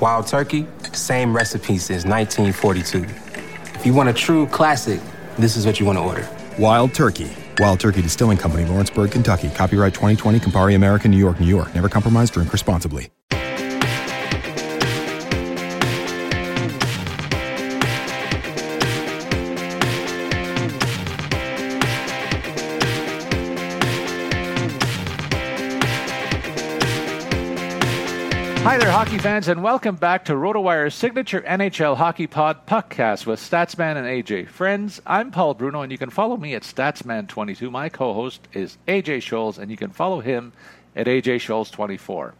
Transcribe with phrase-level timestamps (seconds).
[0.00, 3.04] Wild Turkey, same recipe since 1942.
[3.78, 5.00] If you want a true classic,
[5.38, 6.28] this is what you want to order.
[6.58, 7.30] Wild Turkey.
[7.58, 9.48] Wild Turkey Distilling Company, Lawrenceburg, Kentucky.
[9.50, 11.74] Copyright 2020, Campari American, New York, New York.
[11.74, 13.10] Never compromise, drink responsibly.
[28.66, 33.38] Hi there, hockey fans, and welcome back to RotoWire's signature NHL Hockey Pod podcast with
[33.38, 34.48] Statsman and AJ.
[34.48, 37.70] Friends, I'm Paul Bruno, and you can follow me at Statsman22.
[37.70, 40.52] My co-host is AJ Scholz, and you can follow him
[40.96, 42.32] at AJ Scholz24.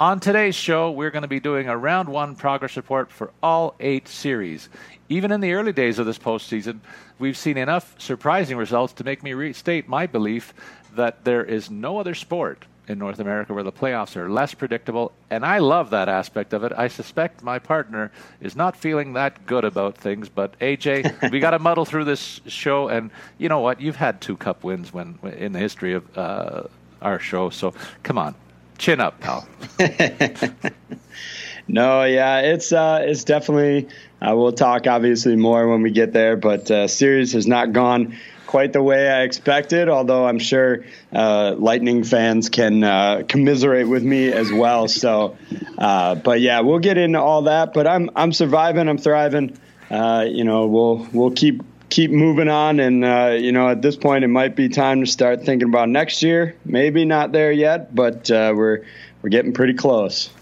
[0.00, 3.76] On today's show, we're going to be doing a round one progress report for all
[3.78, 4.68] eight series.
[5.08, 6.80] Even in the early days of this postseason,
[7.20, 10.52] we've seen enough surprising results to make me restate my belief
[10.96, 15.12] that there is no other sport in North America where the playoffs are less predictable,
[15.30, 16.72] and I love that aspect of it.
[16.76, 21.50] I suspect my partner is not feeling that good about things, but AJ, we got
[21.52, 23.80] to muddle through this show, and you know what?
[23.80, 26.62] You've had two cup wins when in the history of uh,
[27.00, 28.34] our show, so come on,
[28.78, 29.46] chin up, pal.
[31.68, 33.88] no, yeah, it's uh, it's definitely.
[34.22, 38.14] Uh, we'll talk obviously more when we get there, but uh, series has not gone
[38.50, 44.02] quite the way I expected, although I'm sure uh, Lightning fans can uh, commiserate with
[44.02, 44.88] me as well.
[44.88, 45.36] So,
[45.78, 47.72] uh, but yeah, we'll get into all that.
[47.72, 48.88] But I'm I'm surviving.
[48.88, 49.56] I'm thriving.
[49.88, 53.94] Uh, you know, we'll we'll keep keep moving on, and uh, you know, at this
[53.96, 56.56] point, it might be time to start thinking about next year.
[56.64, 58.84] Maybe not there yet, but uh, we're
[59.22, 60.28] we're getting pretty close.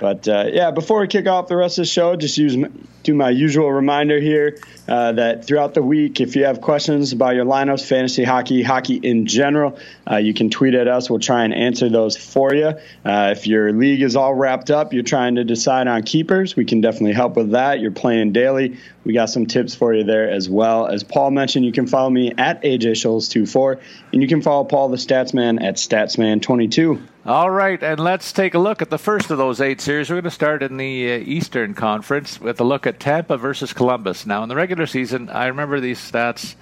[0.00, 2.56] But uh, yeah, before we kick off the rest of the show, just use
[3.04, 7.34] do my usual reminder here uh, that throughout the week, if you have questions about
[7.34, 9.78] your lineups, fantasy hockey, hockey in general,
[10.10, 11.08] uh, you can tweet at us.
[11.08, 12.72] We'll try and answer those for you.
[13.04, 16.64] Uh, if your league is all wrapped up, you're trying to decide on keepers, we
[16.64, 17.80] can definitely help with that.
[17.80, 18.78] You're playing daily.
[19.04, 20.86] We got some tips for you there as well.
[20.86, 23.80] As Paul mentioned, you can follow me at AJ Scholz24,
[24.12, 27.02] and you can follow Paul the Statsman at Statsman22.
[27.26, 30.10] All right, and let's take a look at the first of those eight series.
[30.10, 33.72] We're going to start in the uh, Eastern Conference with a look at Tampa versus
[33.72, 34.26] Columbus.
[34.26, 36.54] Now, in the regular season, I remember these stats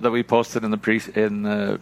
[0.00, 1.80] that we posted in the pre in the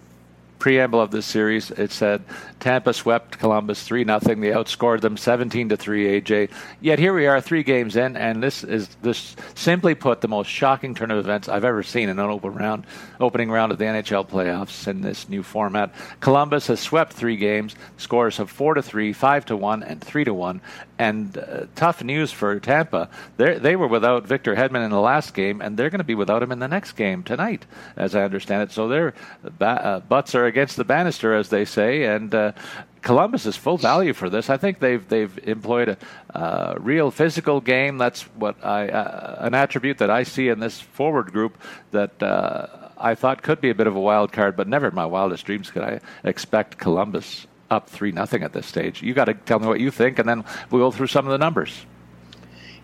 [0.59, 1.71] preamble of this series.
[1.71, 2.23] It said
[2.61, 4.41] Tampa swept Columbus three nothing.
[4.41, 6.21] They outscored them seventeen to three.
[6.21, 6.51] AJ.
[6.81, 10.49] Yet here we are, three games in, and this is this simply put the most
[10.49, 12.85] shocking turn of events I've ever seen in an open round,
[13.21, 15.95] opening round of the NHL playoffs in this new format.
[16.21, 17.75] Columbus has swept three games.
[17.97, 20.61] Scores of four to three, five to one, and three to one.
[20.99, 23.09] And uh, tough news for Tampa.
[23.37, 26.17] They're, they were without Victor Hedman in the last game, and they're going to be
[26.17, 27.67] without him in the next game tonight,
[27.97, 28.73] as I understand it.
[28.73, 29.15] So their
[29.61, 32.35] uh, butts are against the banister, as they say, and.
[32.35, 32.53] Uh,
[33.01, 34.51] Columbus is full value for this.
[34.51, 37.97] I think they've they've employed a uh, real physical game.
[37.97, 41.59] That's what I uh, an attribute that I see in this forward group
[41.93, 42.67] that uh,
[42.99, 45.47] I thought could be a bit of a wild card, but never in my wildest
[45.47, 49.03] dreams could I expect Columbus up three nothing at this stage.
[49.03, 51.33] You got to tell me what you think, and then we'll go through some of
[51.33, 51.87] the numbers.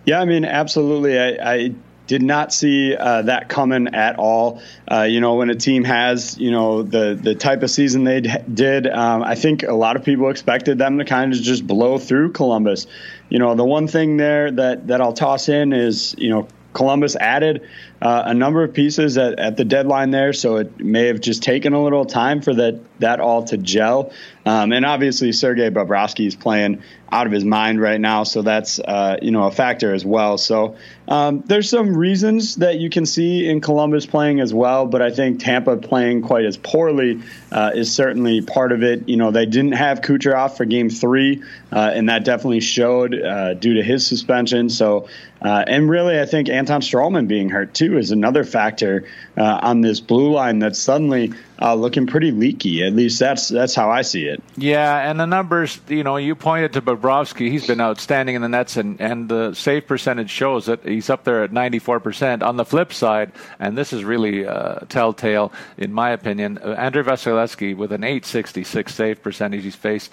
[0.05, 1.19] Yeah, I mean, absolutely.
[1.19, 1.75] I, I
[2.07, 4.61] did not see uh, that coming at all.
[4.91, 8.21] Uh, you know, when a team has you know the the type of season they
[8.21, 11.67] d- did, um, I think a lot of people expected them to kind of just
[11.67, 12.87] blow through Columbus.
[13.31, 17.17] You know, the one thing there that that I'll toss in is you know Columbus
[17.17, 17.67] added
[18.05, 21.43] uh, a number of pieces at, at, the deadline there, so it may have just
[21.43, 24.13] taken a little time for that that all to gel.
[24.47, 28.79] Um, and obviously, Sergei Bobrovsky is playing out of his mind right now, so that's
[28.79, 30.37] uh, you know a factor as well.
[30.37, 30.77] So
[31.09, 35.11] um, there's some reasons that you can see in Columbus playing as well, but I
[35.11, 37.23] think Tampa playing quite as poorly
[37.53, 39.09] uh, is certainly part of it.
[39.09, 41.43] You know, they didn't have Kucherov for Game Three,
[41.73, 44.69] uh, and that definitely showed uh, due to his suspension.
[44.69, 45.09] So.
[45.47, 49.05] And really, I think Anton Stralman being hurt too is another factor
[49.37, 51.33] uh, on this blue line that suddenly
[51.65, 52.85] uh, looking pretty leaky.
[52.85, 54.43] At least that's that's how I see it.
[54.57, 57.51] Yeah, and the numbers, you know, you pointed to Bobrovsky.
[57.51, 60.85] He's been outstanding in the nets, and, and the save percentage shows it.
[60.85, 62.43] He's up there at 94%.
[62.43, 67.03] On the flip side, and this is really uh, telltale, in my opinion, Andrew Andrei
[67.03, 69.65] Vasilevskiy with an 866 save percentage.
[69.65, 70.13] He's faced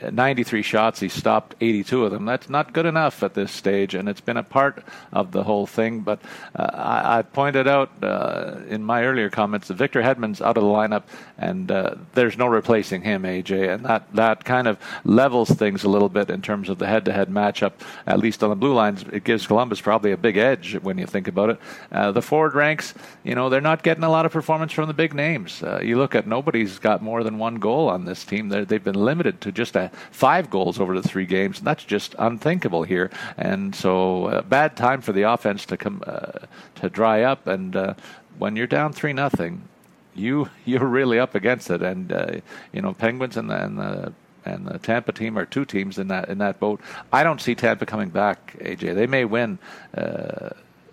[0.00, 1.00] 93 shots.
[1.00, 2.24] He stopped 82 of them.
[2.24, 5.66] That's not good enough at this stage, and it's been a part of the whole
[5.66, 6.00] thing.
[6.00, 6.20] But
[6.54, 10.62] uh, I, I, pointed out uh, in my earlier comments that Victor Hedman's out of
[10.62, 11.04] the lineup,
[11.38, 15.88] and uh, there's no replacing him, AJ, and that that kind of levels things a
[15.88, 17.72] little bit in terms of the head-to-head matchup.
[18.06, 21.06] At least on the blue lines, it gives Columbus probably a big edge when you
[21.06, 21.60] think about it.
[21.92, 22.94] Uh, the forward ranks,
[23.24, 25.62] you know, they're not getting a lot of performance from the big names.
[25.62, 28.48] Uh, you look at nobody's got more than one goal on this team.
[28.48, 31.58] They're, they've been limited to just a five goals over the three games.
[31.58, 33.10] And that's just unthinkable here.
[33.36, 36.46] And so, uh, bad time for the offense to come uh,
[36.76, 37.46] to dry up.
[37.46, 37.94] And uh,
[38.38, 39.68] when you're down three nothing,
[40.18, 41.82] you you're really up against it.
[41.82, 42.32] And uh,
[42.72, 44.12] you know, Penguins and the, and the
[44.44, 46.80] and the Tampa team are two teams in that in that boat.
[47.12, 48.56] I don't see Tampa coming back.
[48.60, 49.58] AJ, they may win.
[49.96, 50.50] Uh,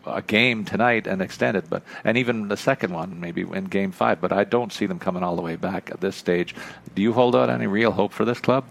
[0.08, 3.92] a game tonight and extend it, but and even the second one maybe in Game
[3.92, 4.22] Five.
[4.22, 6.56] But I don't see them coming all the way back at this stage.
[6.94, 8.66] Do you hold out any real hope for this club?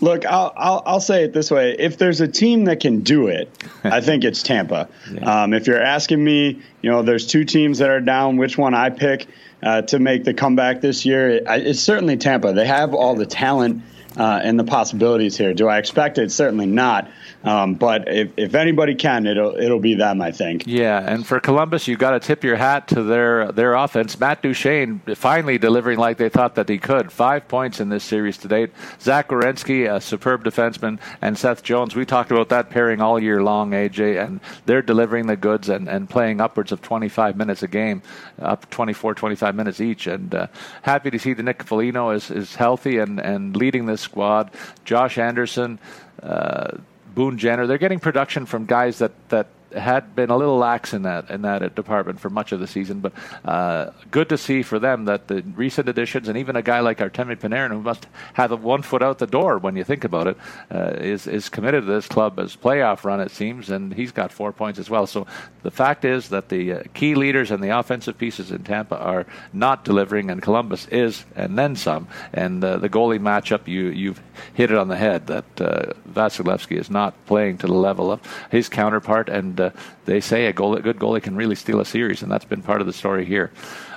[0.00, 3.28] Look, I'll, I'll, I'll say it this way: if there's a team that can do
[3.28, 3.50] it,
[3.84, 4.88] I think it's Tampa.
[5.12, 5.42] Yeah.
[5.42, 8.36] Um, if you're asking me, you know, there's two teams that are down.
[8.36, 9.26] Which one I pick
[9.62, 11.30] uh, to make the comeback this year?
[11.30, 12.52] It, it's certainly Tampa.
[12.52, 13.82] They have all the talent
[14.16, 15.54] uh, and the possibilities here.
[15.54, 16.32] Do I expect it?
[16.32, 17.10] Certainly not.
[17.44, 20.64] Um, but if, if anybody can, it'll it'll be them, I think.
[20.66, 24.18] Yeah, and for Columbus, you got to tip your hat to their their offense.
[24.18, 27.12] Matt Duchene finally delivering like they thought that he could.
[27.12, 28.72] Five points in this series to date.
[29.00, 31.94] Zach Werenski, a superb defenseman, and Seth Jones.
[31.94, 35.88] We talked about that pairing all year long, AJ, and they're delivering the goods and,
[35.88, 38.02] and playing upwards of 25 minutes a game,
[38.40, 40.06] up 24, 25 minutes each.
[40.06, 40.46] And uh,
[40.82, 44.50] happy to see the Nick Foligno is, is healthy and, and leading this squad.
[44.84, 45.78] Josh Anderson.
[46.22, 46.78] Uh,
[47.14, 47.66] Boone Jenner.
[47.66, 51.42] They're getting production from guys that that had been a little lax in that in
[51.42, 53.00] that department for much of the season.
[53.00, 53.12] But
[53.44, 56.98] uh, good to see for them that the recent additions and even a guy like
[56.98, 60.36] Artemi Panarin, who must have one foot out the door when you think about it,
[60.70, 64.32] uh, is is committed to this club as playoff run it seems, and he's got
[64.32, 65.06] four points as well.
[65.06, 65.26] So
[65.62, 69.26] the fact is that the uh, key leaders and the offensive pieces in Tampa are
[69.52, 72.08] not delivering, and Columbus is, and then some.
[72.32, 74.22] And uh, the goalie matchup, you you've
[74.54, 78.20] hit it on the head that uh, Vasilevskiy is not playing to the level of
[78.50, 79.70] his counterpart and uh,
[80.04, 82.62] they say a, goal, a good goalie can really steal a series, and that's been
[82.62, 83.50] part of the story here.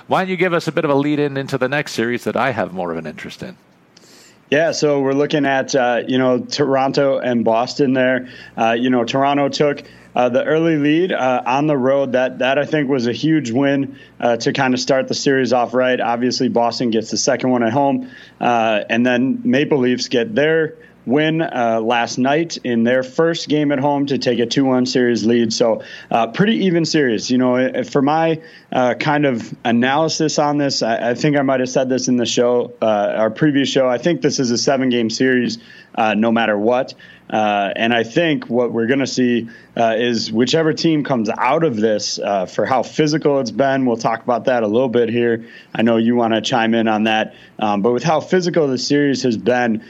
[0.06, 2.24] Why don't you give us a bit of a lead in into the next series
[2.24, 3.56] that I have more of an interest in?
[4.50, 8.28] Yeah, so we're looking at uh, you know Toronto and Boston there.
[8.58, 9.84] Uh, you know Toronto took
[10.16, 12.12] uh, the early lead uh, on the road.
[12.12, 15.52] That that I think was a huge win uh, to kind of start the series
[15.52, 16.00] off right.
[16.00, 18.10] Obviously, Boston gets the second one at home,
[18.40, 20.74] uh, and then Maple Leafs get their
[21.06, 24.86] win uh, last night in their first game at home to take a 2 1
[24.86, 25.52] series lead.
[25.52, 27.30] So, uh, pretty even series.
[27.30, 31.60] You know, for my uh, kind of analysis on this, I, I, think I might
[31.60, 33.88] have said this in the show, uh, our previous show.
[33.88, 35.58] I think this is a seven game series
[35.94, 36.94] uh, no matter what.
[37.28, 41.76] Uh, and I think what we're going to see is whichever team comes out of
[41.76, 43.86] this for how physical it's been.
[43.86, 45.46] We'll talk about that a little bit here.
[45.72, 47.34] I know you want to chime in on that.
[47.60, 49.84] Um, but with how physical the series has been,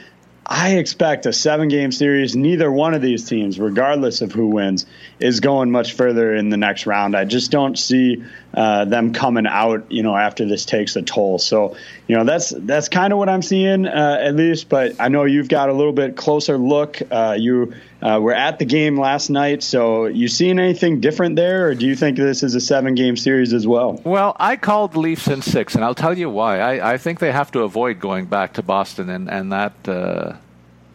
[0.45, 2.35] I expect a seven game series.
[2.35, 4.85] Neither one of these teams, regardless of who wins,
[5.19, 7.15] is going much further in the next round.
[7.15, 11.39] I just don't see uh, them coming out, you know, after this takes a toll.
[11.39, 11.75] So,
[12.07, 14.69] you know, that's that's kind of what I'm seeing uh, at least.
[14.69, 16.99] But I know you've got a little bit closer look.
[17.09, 21.67] Uh, you uh, were at the game last night, so you seen anything different there,
[21.67, 24.01] or do you think this is a seven game series as well?
[24.03, 26.59] Well, I called Leafs in six, and I'll tell you why.
[26.59, 30.33] I, I think they have to avoid going back to Boston and and that uh,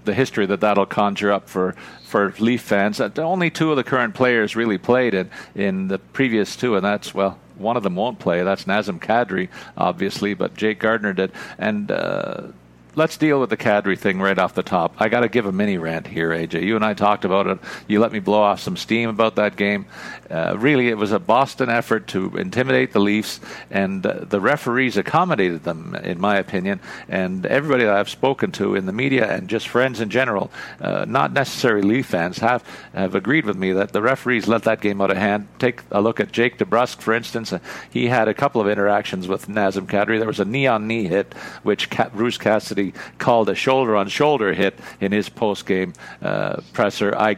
[0.07, 3.01] the history that that'll conjure up for, for Leaf fans.
[3.01, 6.85] Uh, only two of the current players really played in, in the previous two, and
[6.85, 8.43] that's, well, one of them won't play.
[8.43, 11.33] That's Nazem Kadri, obviously, but Jake Gardiner did.
[11.59, 12.49] And uh,
[12.97, 14.95] let's deal with the Kadri thing right off the top.
[14.99, 16.63] I got to give a mini rant here, AJ.
[16.63, 17.59] You and I talked about it.
[17.87, 19.87] You let me blow off some steam about that game.
[20.30, 23.40] Uh, really, it was a Boston effort to intimidate the Leafs,
[23.71, 26.80] and uh, the referees accommodated them, in my opinion.
[27.09, 31.04] And everybody that I've spoken to in the media and just friends in general, uh,
[31.06, 32.64] not necessarily Leaf fans, have
[32.95, 35.49] have agreed with me that the referees let that game out of hand.
[35.59, 37.52] Take a look at Jake DeBrusk, for instance.
[37.90, 40.18] He had a couple of interactions with Nazem Kadri.
[40.18, 44.52] There was a knee on knee hit, which Bruce Cassidy called a shoulder on shoulder
[44.52, 45.92] hit in his post game
[46.23, 47.14] uh, presser.
[47.16, 47.37] I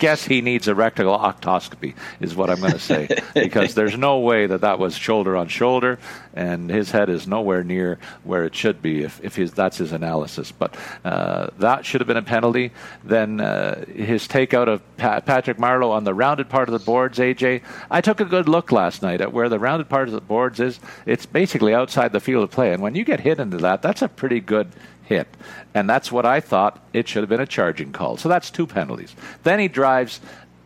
[0.00, 4.18] guess he needs a rectal octoscopy, is what I'm going to say, because there's no
[4.18, 6.00] way that that was shoulder on shoulder,
[6.34, 9.92] and his head is nowhere near where it should be if, if his, that's his
[9.92, 10.50] analysis.
[10.50, 12.72] But uh, that should have been a penalty.
[13.04, 17.18] Then uh, his takeout of pa- Patrick Marleau on the rounded part of the boards,
[17.18, 17.62] AJ.
[17.90, 20.58] I took a good look last night at where the rounded part of the boards
[20.58, 20.80] is.
[21.06, 24.02] It's basically outside the field of play, and when you get hit into that, that's
[24.02, 24.72] a pretty good
[25.10, 25.26] hit.
[25.74, 28.16] And that's what I thought it should have been a charging call.
[28.16, 29.14] So that's two penalties.
[29.42, 30.20] Then he drives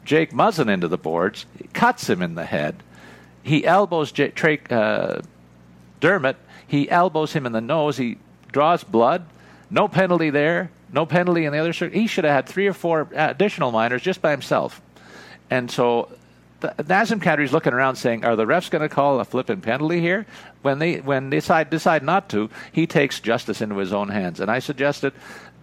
[0.04, 2.82] Jake Muzzin into the boards, cuts him in the head.
[3.42, 4.32] He elbows J-
[4.70, 5.22] uh,
[6.00, 6.36] Dermott.
[6.66, 7.96] He elbows him in the nose.
[7.96, 8.18] He
[8.52, 9.24] draws blood.
[9.70, 10.70] No penalty there.
[10.92, 11.72] No penalty in the other.
[11.88, 14.80] He should have had three or four additional minors just by himself.
[15.50, 16.10] And so
[16.78, 20.26] Nazem Kadri's looking around saying, "Are the refs going to call a flipping penalty here?"
[20.62, 24.40] When they when they decide decide not to, he takes justice into his own hands.
[24.40, 25.12] And I suggested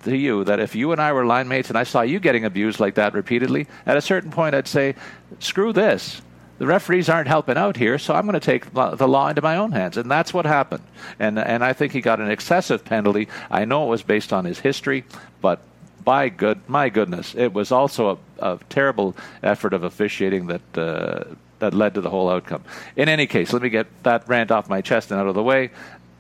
[0.04, 2.46] to you that if you and I were line mates and I saw you getting
[2.46, 4.96] abused like that repeatedly, at a certain point I'd say,
[5.40, 6.22] "Screw this."
[6.58, 9.56] The referees aren't helping out here, so I'm going to take the law into my
[9.56, 10.84] own hands, and that's what happened.
[11.20, 13.28] And and I think he got an excessive penalty.
[13.50, 15.04] I know it was based on his history,
[15.42, 15.60] but
[16.04, 21.36] by good, my goodness, it was also a, a terrible effort of officiating that uh,
[21.60, 22.64] that led to the whole outcome.
[22.96, 25.44] In any case, let me get that rant off my chest and out of the
[25.44, 25.72] way.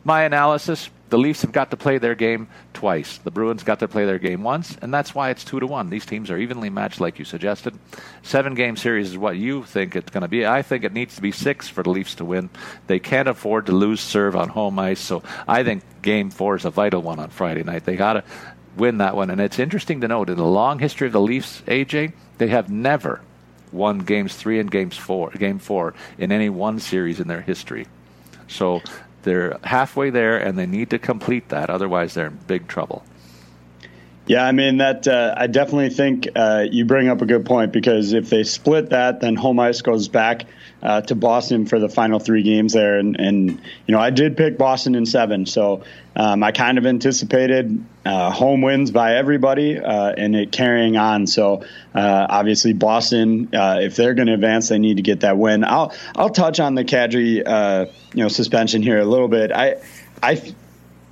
[0.03, 3.17] My analysis: the Leafs have got to play their game twice.
[3.17, 5.89] The Bruins got to play their game once, and that's why it's two to one.
[5.89, 7.77] These teams are evenly matched, like you suggested.
[8.23, 10.45] Seven game series is what you think it's going to be.
[10.45, 12.49] I think it needs to be six for the Leafs to win.
[12.87, 16.65] They can't afford to lose serve on home ice, so I think game four is
[16.65, 17.83] a vital one on Friday night.
[17.83, 18.23] They got to
[18.77, 19.29] win that one.
[19.29, 22.69] And it's interesting to note in the long history of the Leafs, AJ, they have
[22.69, 23.21] never
[23.71, 27.87] won games three and games four, game four in any one series in their history.
[28.47, 28.81] So
[29.23, 31.69] they're halfway there, and they need to complete that.
[31.69, 33.03] Otherwise, they're in big trouble.
[34.27, 35.07] Yeah, I mean that.
[35.07, 38.89] Uh, I definitely think uh, you bring up a good point because if they split
[38.89, 40.45] that, then home ice goes back
[40.81, 44.37] uh, to Boston for the final three games there, and, and you know I did
[44.37, 45.83] pick Boston in seven, so
[46.15, 51.27] um, I kind of anticipated uh, home wins by everybody uh, and it carrying on.
[51.27, 55.63] So uh, obviously Boston, if they're going to advance, they need to get that win.
[55.63, 59.51] I'll I'll touch on the Kadri you know suspension here a little bit.
[59.51, 59.77] I
[60.21, 60.53] I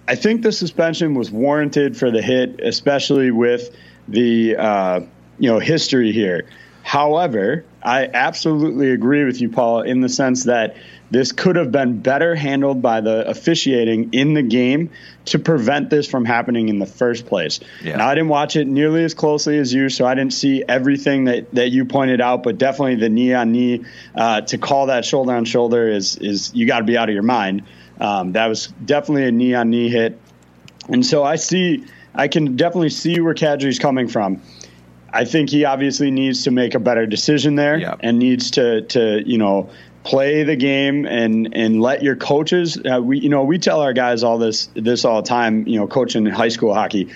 [0.09, 3.69] I think the suspension was warranted for the hit, especially with
[4.07, 5.01] the uh,
[5.37, 6.47] you know history here.
[6.81, 10.75] However, I absolutely agree with you, Paul, in the sense that
[11.11, 14.91] this could have been better handled by the officiating in the game
[15.25, 17.59] to prevent this from happening in the first place.
[17.81, 17.97] Yeah.
[17.97, 21.25] Now, I didn't watch it nearly as closely as you, so I didn't see everything
[21.25, 25.05] that, that you pointed out, but definitely the knee on knee uh, to call that
[25.05, 27.63] shoulder on shoulder is is you got to be out of your mind.
[27.99, 30.19] Um, that was definitely a knee on knee hit.
[30.87, 34.41] And so I see, I can definitely see where Kadri's coming from.
[35.11, 37.99] I think he obviously needs to make a better decision there yep.
[38.01, 39.69] and needs to, to, you know,
[40.03, 43.91] play the game and and let your coaches uh, we you know we tell our
[43.91, 47.09] guys all this this all the time you know coaching high school hockey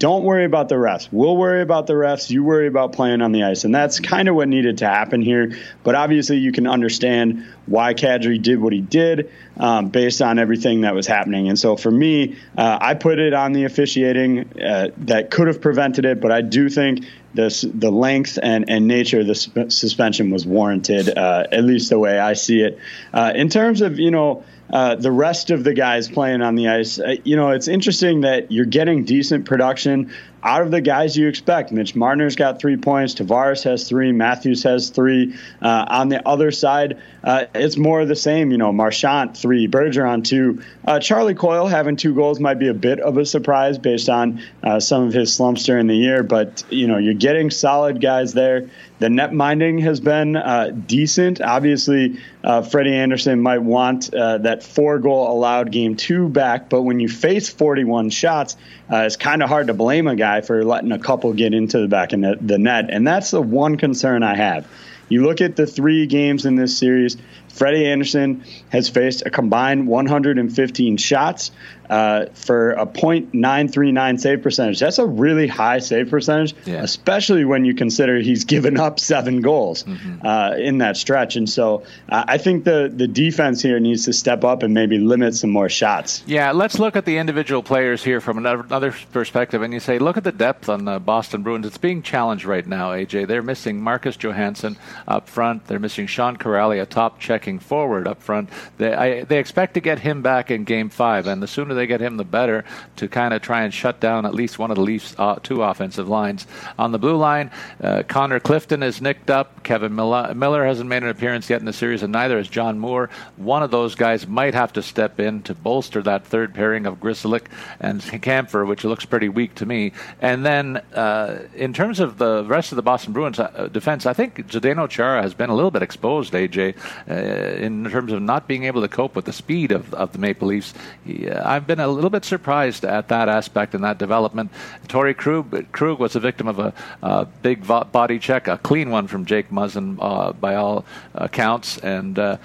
[0.00, 1.10] don't worry about the refs.
[1.12, 2.30] We'll worry about the refs.
[2.30, 3.64] You worry about playing on the ice.
[3.64, 5.52] And that's kind of what needed to happen here.
[5.84, 10.80] But obviously, you can understand why Kadri did what he did um, based on everything
[10.80, 11.50] that was happening.
[11.50, 15.60] And so for me, uh, I put it on the officiating uh, that could have
[15.60, 16.18] prevented it.
[16.18, 17.04] But I do think
[17.34, 21.90] this, the length and, and nature of the sp- suspension was warranted, uh, at least
[21.90, 22.78] the way I see it.
[23.12, 26.68] Uh, in terms of, you know, uh, the rest of the guys playing on the
[26.68, 26.98] ice.
[26.98, 30.12] Uh, you know, it's interesting that you're getting decent production
[30.42, 31.70] out of the guys you expect.
[31.72, 33.14] Mitch Marner's got three points.
[33.14, 34.12] Tavares has three.
[34.12, 35.34] Matthews has three.
[35.60, 38.50] Uh, on the other side, uh, it's more of the same.
[38.50, 40.62] You know, Marchand three, Bergeron two.
[40.86, 44.42] Uh, Charlie Coyle having two goals might be a bit of a surprise based on
[44.62, 48.32] uh, some of his slumps during the year, but you know, you're getting solid guys
[48.32, 48.70] there.
[48.98, 51.40] The net minding has been uh, decent.
[51.40, 57.00] Obviously, uh, Freddie Andersen might want that four goal allowed game two back, but when
[57.00, 58.56] you face 41 shots,
[58.90, 61.78] it's kind of hard to blame a guy guy for letting a couple get into
[61.80, 62.86] the back of the net.
[62.90, 64.66] And that's the one concern I have
[65.08, 67.16] You look at the three games in this series.
[67.52, 71.50] Freddie Andersen has faced a combined 115 shots
[71.90, 74.78] uh, for a .939 save percentage.
[74.78, 76.82] That's a really high save percentage, yeah.
[76.82, 80.24] especially when you consider he's given up seven goals mm-hmm.
[80.24, 81.34] uh, in that stretch.
[81.34, 84.98] And so uh, I think the the defense here needs to step up and maybe
[84.98, 86.22] limit some more shots.
[86.26, 89.62] Yeah, let's look at the individual players here from another, another perspective.
[89.62, 91.66] And you say, look at the depth on the Boston Bruins.
[91.66, 93.26] It's being challenged right now, AJ.
[93.26, 94.76] They're missing Marcus Johansson
[95.08, 95.66] up front.
[95.66, 98.50] They're missing Sean Kuraly, a top checking forward up front.
[98.76, 101.86] They I, they expect to get him back in Game Five, and the sooner they
[101.86, 102.66] get him, the better
[102.96, 105.62] to kind of try and shut down at least one of the Leafs' uh, two
[105.62, 106.46] offensive lines.
[106.78, 107.50] On the blue line,
[107.82, 109.62] uh, Connor Clifton is nicked up.
[109.62, 112.78] Kevan Miller, Miller hasn't made an appearance yet in the series, and neither has John
[112.78, 113.08] Moore.
[113.36, 117.00] One of those guys might have to step in to bolster that third pairing of
[117.00, 117.46] Grzelcyk
[117.80, 119.92] and Kampfer, which looks pretty weak to me.
[120.20, 124.12] And then uh, in terms of the rest of the Boston Bruins uh, defense, I
[124.12, 126.76] think Zdeno Chara has been a little bit exposed, AJ,
[127.08, 130.18] uh, in terms of not being able to cope with the speed of, of the
[130.18, 130.74] Maple Leafs.
[131.08, 134.50] Uh, I've been a little bit surprised at that aspect and that development.
[134.88, 136.72] Torey Krug, Krug was a victim of a,
[137.02, 140.84] a big body check, a clean one from Jake Muzzin uh, by all
[141.14, 142.36] accounts, and uh,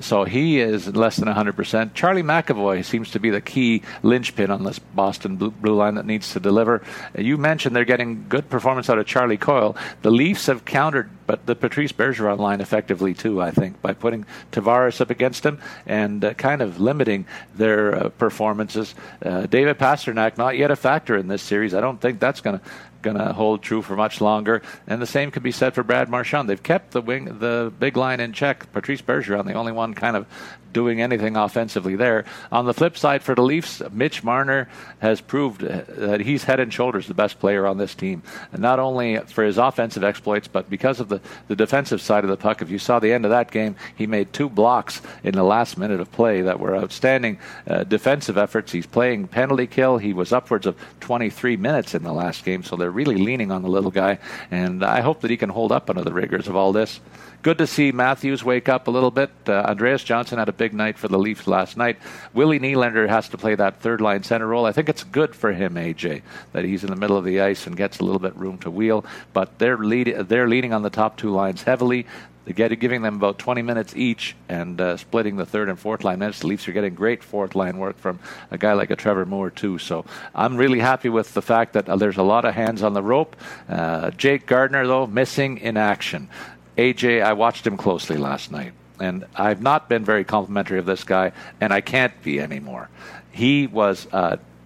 [0.00, 1.94] so he is less than 100%.
[1.94, 6.32] Charlie McAvoy seems to be the key linchpin on this Boston blue, line that needs
[6.32, 6.82] to deliver.
[7.16, 9.76] You mentioned they're getting good performance out of Charlie Coyle.
[10.02, 14.26] The Leafs have countered but the Patrice Bergeron line effectively too, I think, by putting
[14.50, 18.96] Tavares up against him and uh, kind of limiting their uh, performances.
[19.24, 21.72] Uh, David Pastrnak, not yet a factor in this series.
[21.72, 22.64] I don't think that's going to
[23.02, 24.62] going to hold true for much longer.
[24.86, 26.48] And the same can be said for Brad Marchand.
[26.48, 28.72] They've kept the wing, the big line in check.
[28.72, 30.26] Patrice Bergeron, the only one kind of
[30.72, 32.24] doing anything offensively there.
[32.52, 34.68] On the flip side, for the Leafs, Mitch Marner
[35.00, 38.22] has proved that he's head and shoulders the best player on this team.
[38.52, 42.30] And not only for his offensive exploits, but because of the, the defensive side of
[42.30, 42.62] the puck.
[42.62, 45.76] If you saw the end of that game, he made two blocks in the last
[45.76, 48.72] minute of play that were outstanding uh, defensive efforts.
[48.72, 49.98] He's playing penalty kill.
[49.98, 53.62] He was upwards of 23 minutes in the last game, so they're really leaning on
[53.62, 54.18] the little guy.
[54.50, 56.98] And I hope that he can hold up under the rigors of all this.
[57.42, 59.30] Good to see Matthews wake up a little bit.
[59.46, 61.98] Uh, Andreas Johnsson had a big night for the Leafs last night.
[62.34, 64.66] Willie Nylander has to play that third line center role.
[64.66, 67.66] I think it's good for him, AJ, that he's in the middle of the ice
[67.66, 69.06] and gets a little bit room to wheel.
[69.32, 72.06] But they're lead, they're leading on the top two lines heavily.
[72.46, 76.40] Giving them about 20 minutes each and uh, splitting the third and fourth line minutes.
[76.40, 78.18] The Leafs are getting great fourth line work from
[78.50, 79.78] a guy like a Trevor Moore too.
[79.78, 80.04] So
[80.34, 83.02] I'm really happy with the fact that uh, there's a lot of hands on the
[83.02, 83.36] rope.
[83.68, 86.28] Uh, Jake Gardiner, though missing in action.
[86.76, 91.04] AJ, I watched him closely last night, and I've not been very complimentary of this
[91.04, 92.88] guy, and I can't be anymore.
[93.32, 94.06] He was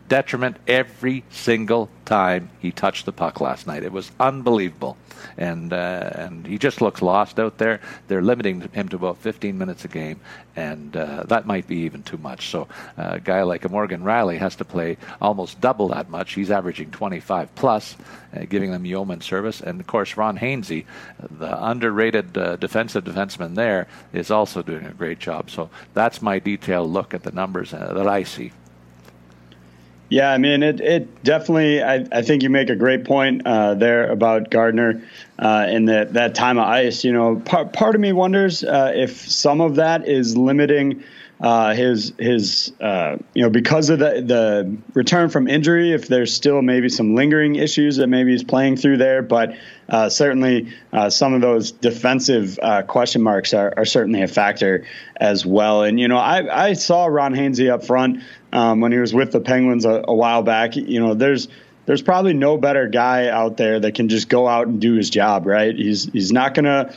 [0.09, 3.83] detriment every single time he touched the puck last night.
[3.83, 4.97] It was unbelievable
[5.37, 7.81] and uh, and he just looks lost out there.
[8.09, 10.21] They're limiting him to about 15 minutes a game,
[10.57, 12.49] and uh, that might be even too much.
[12.49, 16.35] So uh, a guy like a Morgan Rielly has to play almost double that much.
[16.35, 17.97] He's averaging 25 plus,
[18.35, 19.61] uh, giving them yeoman service.
[19.61, 20.85] And of course, Ron Hainsey,
[21.19, 25.51] the underrated uh, defensive defenseman there, is also doing a great job.
[25.51, 28.53] So that's my detailed look at the numbers uh, that I see.
[30.15, 33.75] Yeah, I mean, it, it definitely, I, I think you make a great point uh,
[33.75, 35.03] there about Gardiner
[35.41, 37.03] uh, in that, that time of ice.
[37.03, 41.03] You know, part, part of me wonders uh, if some of that is limiting
[41.41, 46.33] uh, his his uh, you know because of the the return from injury, if there's
[46.33, 49.57] still maybe some lingering issues that maybe he's playing through there, but
[49.89, 54.85] uh, certainly uh, some of those defensive uh, question marks are, are, certainly a factor
[55.17, 55.83] as well.
[55.83, 59.33] And you know, I, I saw Ron Hainsey up front um, when he was with
[59.33, 60.77] the Penguins a, a while back.
[60.77, 61.49] You know, there's
[61.87, 65.11] there's probably no better guy out there that can just go out and do his
[65.11, 65.75] job, right?
[65.75, 66.95] He's he's not gonna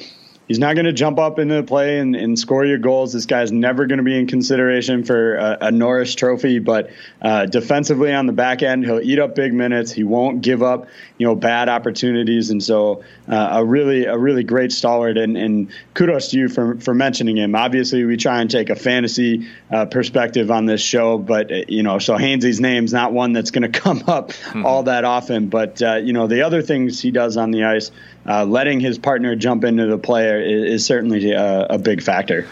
[0.48, 3.14] he's not going to jump up into the play and, and, score your goals.
[3.14, 6.90] This guy's never going to be in consideration for a, a Norris Trophy, but
[7.22, 9.92] uh, defensively on the back end, he'll eat up big minutes.
[9.92, 14.44] He won't give up, you know, bad opportunities, and so uh, a really a really
[14.44, 15.18] great stalwart.
[15.18, 17.56] And, and, kudos to you for for mentioning him.
[17.56, 21.84] Obviously, we try and take a fantasy uh, perspective on this show, but uh, you
[21.84, 24.66] know, so Hainsey's name's not one that's going to come up mm-hmm.
[24.66, 25.50] all that often.
[25.50, 27.92] But uh, you know, the other things he does on the ice
[28.28, 32.48] uh, letting his partner jump into the player is, is certainly a, a big factor.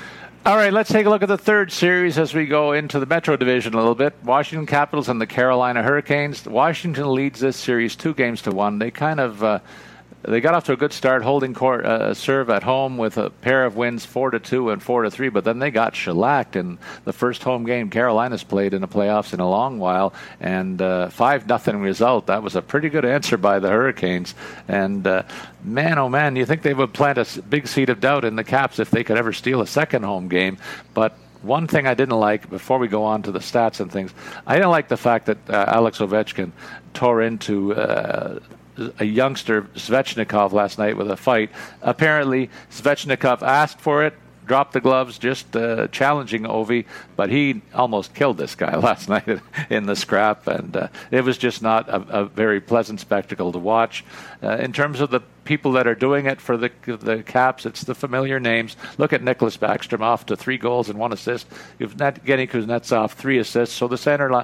[0.45, 3.07] All right, let's take a look at the third series as we go into the
[3.07, 4.13] Metro Division a little bit.
[4.23, 6.45] Washington Capitals and the Carolina Hurricanes.
[6.45, 8.77] Washington leads this series two games to one.
[8.77, 9.59] They kind of uh,
[10.27, 13.29] they got off to a good start, holding court uh, serve at home with a
[13.29, 15.29] pair of wins, four to two and four to three.
[15.29, 19.33] But then they got shellacked in the first home game Carolina's played in the playoffs
[19.33, 22.27] in a long while, and uh, five nothing result.
[22.27, 24.35] That was a pretty good answer by the Hurricanes.
[24.67, 25.23] And uh,
[25.63, 28.43] man, oh man, you think they would plant a big seed of doubt in the
[28.43, 30.57] Caps if they could ever steal a second home game,
[30.93, 34.13] but one thing I didn't like before we go on to the stats and things,
[34.47, 36.51] I didn't like the fact that uh, Alex Ovechkin
[36.93, 38.39] tore into uh,
[38.99, 41.49] a youngster Svechnikov last night with a fight.
[41.81, 44.13] Apparently, Svechnikov asked for it,
[44.45, 46.85] dropped the gloves, just uh, challenging Ovi,
[47.15, 51.37] but he almost killed this guy last night in the scrap, and uh, it was
[51.37, 54.05] just not a, a, very pleasant spectacle to watch.
[54.43, 57.65] Uh, in terms of the people that are doing it for the the Caps.
[57.65, 58.75] It's the familiar names.
[58.97, 61.47] Look at Nicklas Backstrom off to three goals and one assist.
[61.79, 63.75] You've not Evgeny Kuznetsov three assists.
[63.75, 64.43] So the center uh,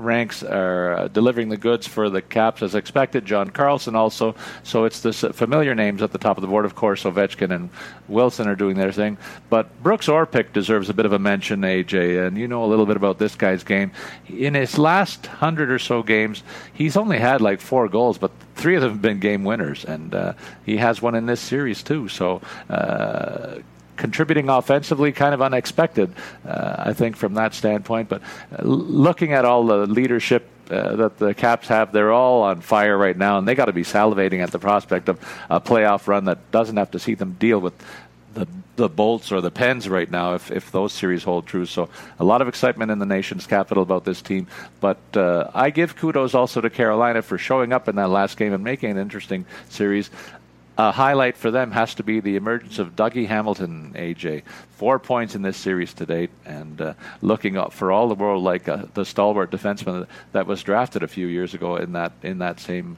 [0.00, 3.24] ranks are uh, delivering the goods for the Caps as expected.
[3.24, 4.34] John Carlson also.
[4.62, 6.64] So it's the familiar names at the top of the board.
[6.64, 7.70] Of course, Ovechkin and
[8.08, 9.18] Wilson are doing their thing.
[9.48, 12.26] But Brooks Orpik deserves a bit of a mention, AJ.
[12.26, 13.92] And you know a little bit about this guy's game.
[14.28, 18.76] In his last hundred or so games, he's only had like four goals, but three
[18.76, 22.08] of them have been game winners, and uh, he has one in this series too.
[22.08, 22.40] So.
[22.68, 23.60] Uh,
[23.96, 26.10] contributing offensively, kind of unexpected,
[26.48, 28.08] uh, I think, from that standpoint.
[28.08, 32.62] But uh, looking at all the leadership uh, that the Caps have, they're all on
[32.62, 35.20] fire right now, and they got to be salivating at the prospect of
[35.50, 37.74] a playoff run that doesn't have to see them deal with
[38.80, 41.66] the bolts or the pens right now if, if those series hold true.
[41.66, 44.46] So a lot of excitement in the nation's capital about this team.
[44.80, 48.54] But uh, I give kudos also to Carolina for showing up in that last game
[48.54, 50.08] and making an interesting series.
[50.78, 54.44] A highlight for them has to be the emergence of Dougie Hamilton, AJ.
[54.78, 58.42] Four points in this series to date, and uh, looking up for all the world
[58.42, 62.38] like uh, the stalwart defenseman that was drafted a few years ago in that in
[62.38, 62.96] that same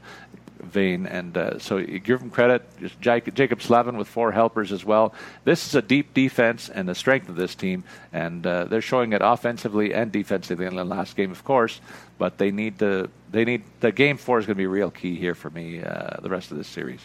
[0.63, 1.07] vein.
[1.07, 2.63] And uh, so you give them credit.
[3.01, 5.15] Jaccob Slavin with four helpers as well.
[5.45, 9.13] This is a deep defense and the strength of this team, and uh, they're showing
[9.13, 11.81] it offensively and defensively in the last game, of course.
[12.19, 13.11] But they need to.
[13.31, 15.83] They need the game four is going to be real key here for me.
[15.83, 17.01] Uh, the rest of this series.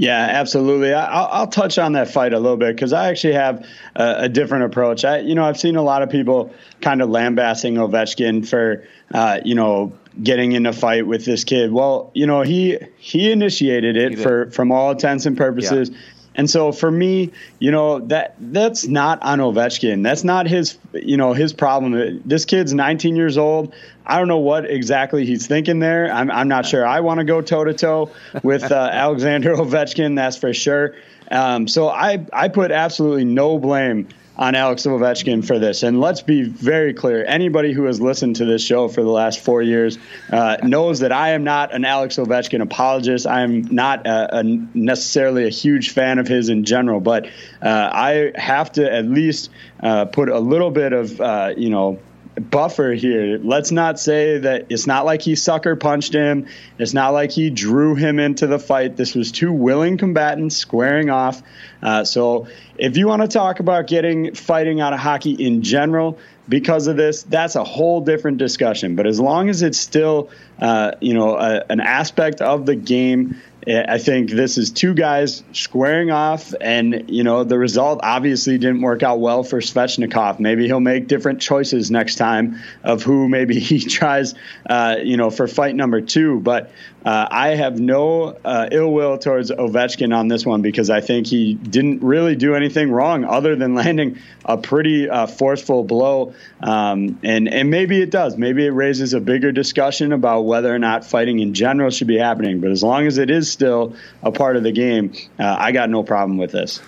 [0.00, 0.94] Yeah, absolutely.
[0.94, 4.28] I'll, I'll, touch on that fight a little bit because I actually have a, a,
[4.30, 5.04] different approach.
[5.04, 9.40] I, you know, I've seen a lot of people kind of lambasting Ovechkin for, uh,
[9.44, 11.70] you know, getting in a fight with this kid.
[11.70, 15.90] Well, you know, he he initiated it he for from all intents and purposes.
[15.90, 15.98] Yeah.
[16.36, 20.02] And so for me, you know, that that's not on Ovechkin.
[20.02, 22.22] That's not his, you know, his problem.
[22.24, 23.74] This kid's 19 years old.
[24.06, 26.12] I don't know what exactly he's thinking there.
[26.12, 26.86] I'm, I'm not sure.
[26.86, 28.10] I want to go toe to toe
[28.42, 30.16] with uh, Alexander Ovechkin.
[30.16, 30.94] That's for sure.
[31.30, 34.08] Um, so I I put absolutely no blame
[34.40, 35.82] on Alex Ovechkin for this.
[35.82, 39.38] And let's be very clear anybody who has listened to this show for the last
[39.40, 39.98] four years
[40.32, 43.26] uh, knows that I am not an Alex Ovechkin apologist.
[43.26, 47.26] I'm not a, a necessarily a huge fan of his in general, but
[47.60, 49.50] uh, I have to at least
[49.82, 52.00] uh, put a little bit of, uh, you know,
[52.36, 53.38] buffer here.
[53.42, 56.46] Let's not say that it's not like he sucker punched him.
[56.78, 58.96] It's not like he drew him into the fight.
[58.96, 61.42] This was two willing combatants squaring off.
[61.82, 62.46] Uh, so
[62.78, 66.96] if you want to talk about getting fighting out of hockey in general because of
[66.96, 68.96] this, that's a whole different discussion.
[68.96, 73.40] But as long as it's still, uh, you know, a, an aspect of the game
[73.66, 78.80] I think this is two guys squaring off, and you know the result obviously didn't
[78.80, 80.40] work out well for Svechnikov.
[80.40, 84.34] Maybe he'll make different choices next time of who maybe he tries,
[84.68, 86.40] uh, you know, for fight number two.
[86.40, 86.72] But
[87.04, 91.26] uh, I have no uh, ill will towards Ovechkin on this one because I think
[91.26, 96.34] he didn't really do anything wrong other than landing a pretty uh, forceful blow.
[96.60, 98.36] Um, and and maybe it does.
[98.36, 102.18] Maybe it raises a bigger discussion about whether or not fighting in general should be
[102.18, 102.60] happening.
[102.60, 105.88] But as long as it is still a part of the game, uh, I got
[105.88, 106.82] no problem with this.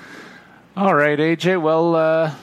[0.77, 1.61] All right, AJ.
[1.61, 1.96] Well.
[1.96, 2.35] Uh,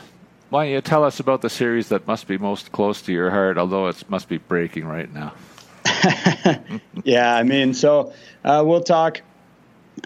[0.49, 3.29] why don't you tell us about the series that must be most close to your
[3.29, 5.34] heart, although it must be breaking right now?
[7.03, 9.21] yeah, I mean, so uh, we'll talk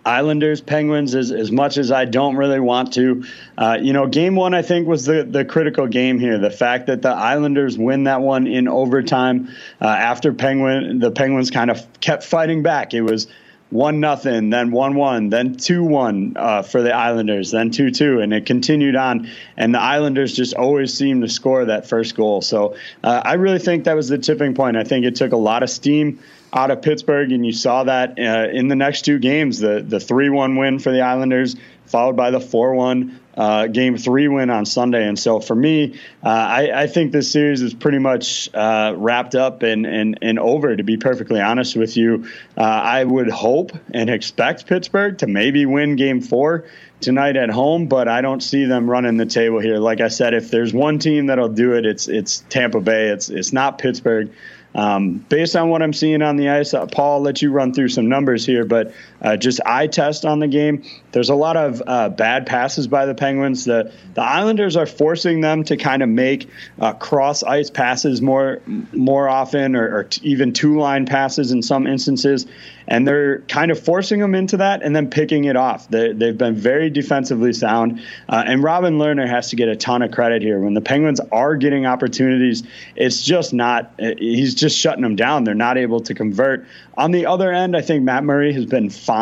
[0.06, 3.24] Islanders, Penguins, as, as much as I don't really want to.
[3.58, 6.38] Uh, you know, game one, I think, was the, the critical game here.
[6.38, 9.50] The fact that the Islanders win that one in overtime
[9.82, 12.94] uh, after Penguin, the Penguins kind of kept fighting back.
[12.94, 13.28] It was
[13.74, 18.20] one nothing, then one one, then two one uh, for the Islanders, then two two,
[18.20, 19.30] and it continued on.
[19.58, 22.42] And the Islanders just always seemed to score that first goal.
[22.42, 24.78] So uh, I really think that was the tipping point.
[24.78, 26.20] I think it took a lot of steam
[26.54, 29.60] out of Pittsburgh, and you saw that uh, in the next two games.
[29.60, 31.56] The the three one win for the Islanders,
[31.88, 35.08] followed by the four one uh, game three win on Sunday.
[35.08, 39.34] And so for me, uh, I, I, think this series is pretty much uh, wrapped
[39.34, 42.28] up and, and, and over, to be perfectly honest with you.
[42.56, 46.66] Uh, I would hope and expect Pittsburgh to maybe win game four
[47.02, 49.78] tonight at home, but I don't see them running the table here.
[49.78, 53.10] Like I said, if there's one team that'll do it, it's it's Tampa Bay.
[53.10, 54.32] It's it's not Pittsburgh.
[54.76, 57.90] Um, based on what I'm seeing on the ice, Paul, I'll let you run through
[57.90, 60.84] some numbers here, but uh, just eye test on the game.
[61.12, 63.66] There's a lot of uh, bad passes by the Penguins.
[63.66, 68.62] The the Islanders are forcing them to kind of make uh, cross ice passes more
[68.92, 72.46] more often, or, or t- even two line passes in some instances
[72.88, 75.88] and they're kind of forcing them into that and then picking it off.
[75.90, 80.02] They, have been very defensively sound, uh, and Robin Lehner has to get a ton
[80.02, 80.60] of credit here.
[80.60, 82.64] When the Penguins are getting opportunities,
[82.96, 83.94] it's just not.
[84.00, 85.44] He's just shutting them down.
[85.44, 86.66] They're not able to convert.
[86.96, 89.13] On the other end, I think Matt Murray has been fine.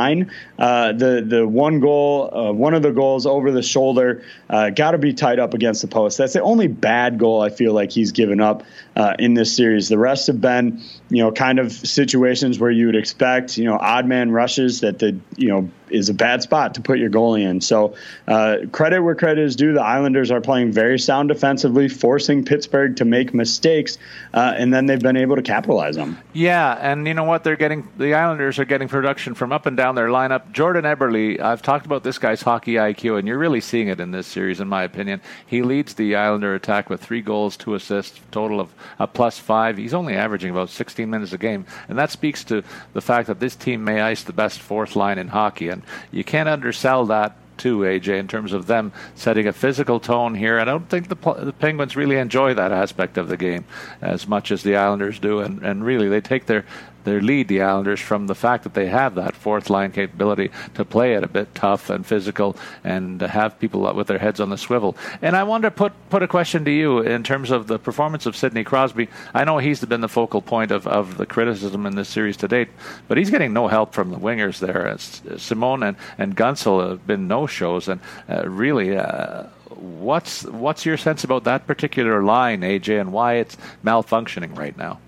[0.57, 4.91] Uh, the the one goal, uh, one of the goals over the shoulder, uh, got
[4.91, 6.17] to be tied up against the post.
[6.17, 8.63] That's the only bad goal I feel like he's given up
[8.95, 9.89] uh, in this series.
[9.89, 13.77] The rest have been, you know, kind of situations where you would expect, you know,
[13.77, 17.41] odd man rushes that the, you know, is a bad spot to put your goalie
[17.41, 17.59] in.
[17.59, 17.95] So
[18.27, 19.73] uh, credit where credit is due.
[19.73, 23.97] The Islanders are playing very sound defensively, forcing Pittsburgh to make mistakes,
[24.33, 26.17] uh, and then they've been able to capitalize them.
[26.31, 27.43] Yeah, and you know what?
[27.43, 30.51] They're getting the Islanders are getting production from up and down their lineup.
[30.53, 34.11] Jordan Eberle, I've talked about this guy's hockey IQ, and you're really seeing it in
[34.11, 35.21] this series, in my opinion.
[35.45, 39.77] He leads the Islander attack with three goals, two assists, total of a plus five.
[39.77, 43.39] He's only averaging about 16 minutes a game, and that speaks to the fact that
[43.39, 45.69] this team may ice the best fourth line in hockey.
[45.69, 50.33] And you can't undersell that too, AJ, in terms of them setting a physical tone
[50.33, 50.59] here.
[50.59, 53.65] I don't think the, the Penguins really enjoy that aspect of the game
[54.01, 56.65] as much as the Islanders do, and, and really they take their
[57.03, 60.85] their lead, the Islanders, from the fact that they have that fourth line capability to
[60.85, 64.57] play it a bit tough and physical and have people with their heads on the
[64.57, 64.95] swivel.
[65.21, 68.25] And I want to put put a question to you in terms of the performance
[68.25, 69.07] of Sidney Crosby.
[69.33, 72.47] I know he's been the focal point of, of the criticism in this series to
[72.47, 72.69] date,
[73.07, 74.87] but he's getting no help from the wingers there.
[74.87, 78.97] As Simon and, and Guentzel have been no shows, and uh, really.
[78.97, 79.47] Uh,
[79.81, 84.99] what's what's your sense about that particular line, AJ, and why it's malfunctioning right now?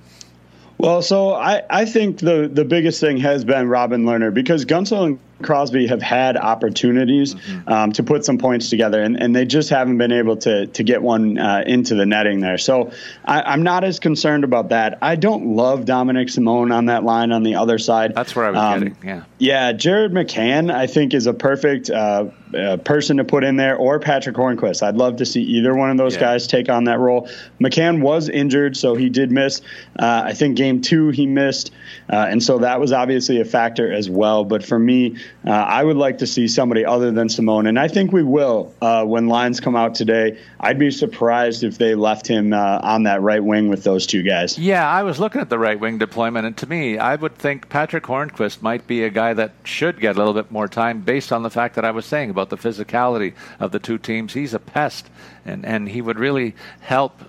[0.83, 5.05] Well, so I, I think the, the biggest thing has been Robin Lehner because Guentzel
[5.05, 7.69] and Crosby have had opportunities mm-hmm.
[7.69, 10.83] um, to put some points together, and, and they just haven't been able to to
[10.83, 12.57] get one uh, into the netting there.
[12.57, 12.91] So
[13.25, 14.97] I, am not as concerned about that.
[15.01, 18.13] I don't love Dominic Simone on that line on the other side.
[18.15, 18.97] That's where I was um, getting.
[19.03, 19.23] Yeah.
[19.39, 22.25] Yeah, Jared McCann, I think, is a perfect uh,
[22.57, 24.83] uh, person to put in there, or Patrick Hornqvist.
[24.83, 26.21] I'd love to see either one of those yeah.
[26.21, 27.29] guys take on that role.
[27.59, 29.61] McCann was injured, so he did miss.
[29.97, 31.71] Uh, I think game two he missed,
[32.09, 34.43] uh, and so that was obviously a factor as well.
[34.43, 37.67] But for me, uh, I would like to see somebody other than Simone.
[37.67, 40.37] and I think we will uh, when lines come out today.
[40.59, 44.23] I'd be surprised if they left him uh, on that right wing with those two
[44.23, 44.57] guys.
[44.57, 47.69] Yeah, I was looking at the right wing deployment, and to me, I would think
[47.69, 51.31] Patrick Hornqvist might be a guy that should get a little bit more time based
[51.31, 54.33] on the fact that I was saying about the physicality of the two teams.
[54.33, 55.09] He's a pest,
[55.45, 57.21] and, and he would really help.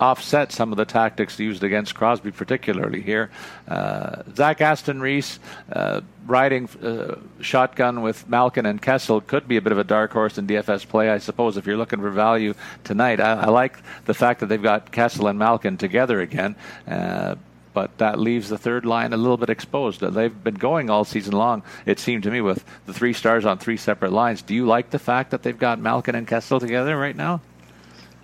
[0.00, 3.30] Uh, offset some of the tactics used against Crosby, particularly here.
[3.66, 5.38] Uh, Zach Aston Reese
[5.72, 10.12] uh, riding uh, shotgun with Malkin and Kessel could be a bit of a dark
[10.12, 12.54] horse in DFS play, I suppose, if you're looking for value
[12.84, 13.20] tonight.
[13.20, 16.56] I, I like the fact that they've got Kessel and Malkin together again.
[16.86, 17.36] Uh,
[17.72, 20.00] but that leaves the third line a little bit exposed.
[20.00, 23.58] They've been going all season long, it seemed to me, with the three stars on
[23.58, 24.42] three separate lines.
[24.42, 27.40] Do you like the fact that they've got Malkin and Kessel together right now?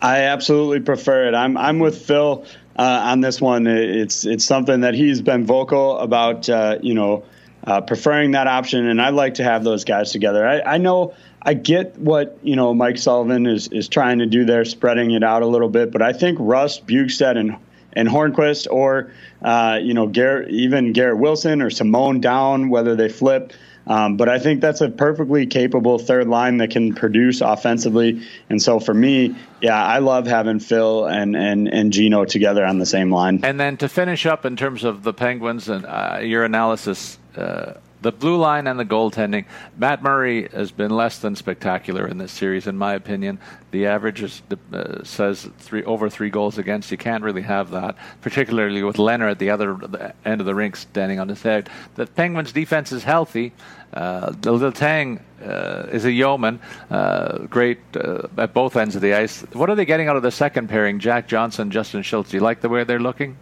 [0.03, 1.35] I absolutely prefer it.
[1.35, 2.45] I'm I'm with Phil
[2.77, 3.67] uh, on this one.
[3.67, 6.49] It's it's something that he's been vocal about.
[6.49, 7.25] Uh, you know,
[7.65, 10.47] uh, preferring that option, and I'd like to have those guys together.
[10.47, 11.15] I, I know.
[11.43, 15.23] I get what you know Mike Sullivan is, is trying to do there, spreading it
[15.23, 15.91] out a little bit.
[15.91, 17.57] But I think Rust, Bjugstad, and
[17.93, 23.09] and Hornqvist, or uh, you know Garrett, even Garrett Wilson or Simone down, whether they
[23.09, 23.53] flip.
[23.87, 28.23] Um, but I think that's a perfectly capable third line that can produce offensively.
[28.49, 32.79] And so for me, yeah, I love having Phil and, and, and Gino together on
[32.79, 33.41] the same line.
[33.43, 37.75] And then to finish up in terms of the Penguins and uh, your analysis, uh,
[38.03, 39.45] the blue line and the goaltending.
[39.77, 43.39] Matt Murray has been less than spectacular in this series, in my opinion.
[43.71, 46.91] The average is, uh, says three over three goals against.
[46.91, 50.77] You can't really have that, particularly with Leonard at the other end of the rink
[50.77, 51.69] standing on his head.
[51.95, 53.53] The Penguins' defense is healthy.
[53.93, 56.61] Uh, the Letang uh, is a yeoman,
[56.91, 59.43] uh, great uh, at both ends of the ice.
[59.53, 62.31] What are they getting out of the second pairing, Jack Johnson, Justin Schultz?
[62.31, 63.37] Do you like the way they're looking?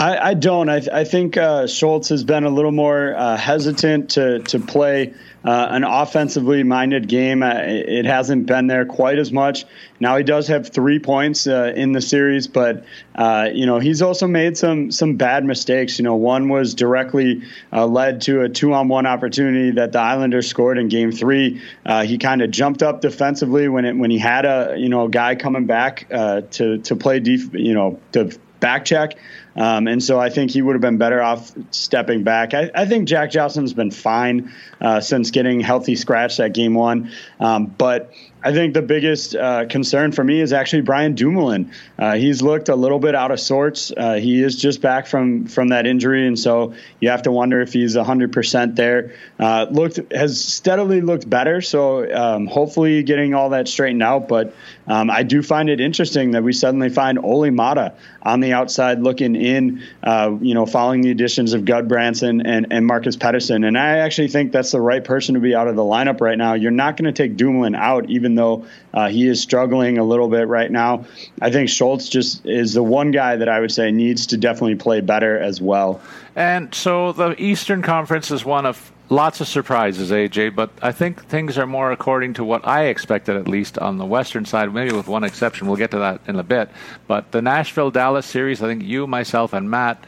[0.00, 0.68] I, I don't.
[0.68, 5.12] I, I think uh, Schultz has been a little more uh, hesitant to to play
[5.44, 7.42] uh, an offensively minded game.
[7.42, 9.64] Uh, it hasn't been there quite as much.
[9.98, 12.84] Now he does have three points uh, in the series, but
[13.16, 15.98] uh, you know he's also made some some bad mistakes.
[15.98, 20.00] You know, one was directly uh, led to a two on one opportunity that the
[20.00, 21.60] Islanders scored in Game Three.
[21.84, 25.06] Uh, he kind of jumped up defensively when it when he had a you know
[25.06, 29.16] a guy coming back to to play def- you know to back check.
[29.56, 32.54] Um, and so I think he would have been better off stepping back.
[32.54, 37.10] I, I think Jack Johnson's been fine uh, since getting healthy scratch that game one.
[37.40, 41.72] Um, but I think the biggest uh, concern for me is actually Brian Dumoulin.
[41.98, 43.92] Uh, he's looked a little bit out of sorts.
[43.96, 47.60] Uh, he is just back from from that injury, and so you have to wonder
[47.60, 49.14] if he's 100% there.
[49.40, 54.28] Uh, looked has steadily looked better, so um, hopefully getting all that straightened out.
[54.28, 54.54] But
[54.86, 59.00] um, I do find it interesting that we suddenly find Olli Maatta on the outside
[59.00, 63.66] looking in, uh, you know, following the additions of Gudbranson and, and Marcus Pettersson.
[63.66, 66.36] And I actually think that's the right person to be out of the lineup right
[66.36, 66.54] now.
[66.54, 70.28] You're not going to take Dumoulin out, even though uh, he is struggling a little
[70.28, 71.04] bit right now.
[71.40, 74.76] I think Schultz just is the one guy that I would say needs to definitely
[74.76, 76.00] play better as well.
[76.36, 81.24] And so the Eastern Conference is one of lots of surprises, AJ, but I think
[81.24, 84.94] things are more according to what I expected, at least on the Western side, maybe
[84.94, 85.66] with one exception.
[85.66, 86.70] We'll get to that in a bit.
[87.06, 90.04] But the Nashville Dallas series, I think you, myself, and Matt,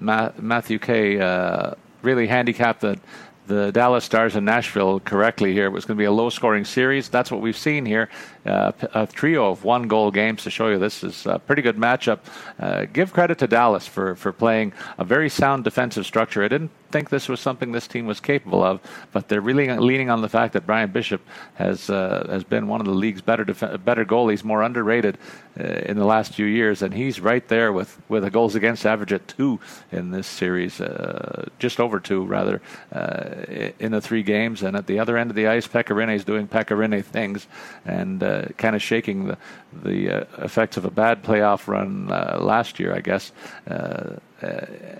[0.00, 1.20] Matt Matthew K.
[1.20, 2.98] Uh, really handicapped the
[3.46, 5.66] the Dallas Stars and Nashville correctly here.
[5.66, 7.08] It was going to be a low scoring series.
[7.08, 8.08] That's what we've seen here.
[8.46, 11.76] Uh, a trio of one goal games to show you this is a pretty good
[11.76, 12.18] matchup.
[12.58, 16.44] Uh, give credit to Dallas for, for playing a very sound defensive structure.
[16.44, 18.80] I didn't think this was something this team was capable of,
[19.10, 21.20] but they're really leaning on the fact that Brian Bishop
[21.54, 25.18] has uh, has been one of the league's better def- better goalies, more underrated
[25.58, 28.86] uh, in the last few years, and he's right there with with a goals against
[28.86, 29.58] average at two
[29.90, 33.42] in this series, uh, just over two rather uh,
[33.80, 34.62] in the three games.
[34.62, 37.48] And at the other end of the ice, Pekka Rinne is doing Pekka Rinne things,
[37.84, 39.38] and uh, kind of shaking the
[39.82, 43.32] the uh, effects of a bad playoff run last year, I guess.
[43.66, 44.16] Uh,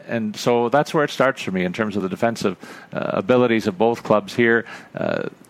[0.08, 2.56] and so that's where it starts for me in terms of the defensive
[2.92, 4.64] uh, abilities of both clubs here.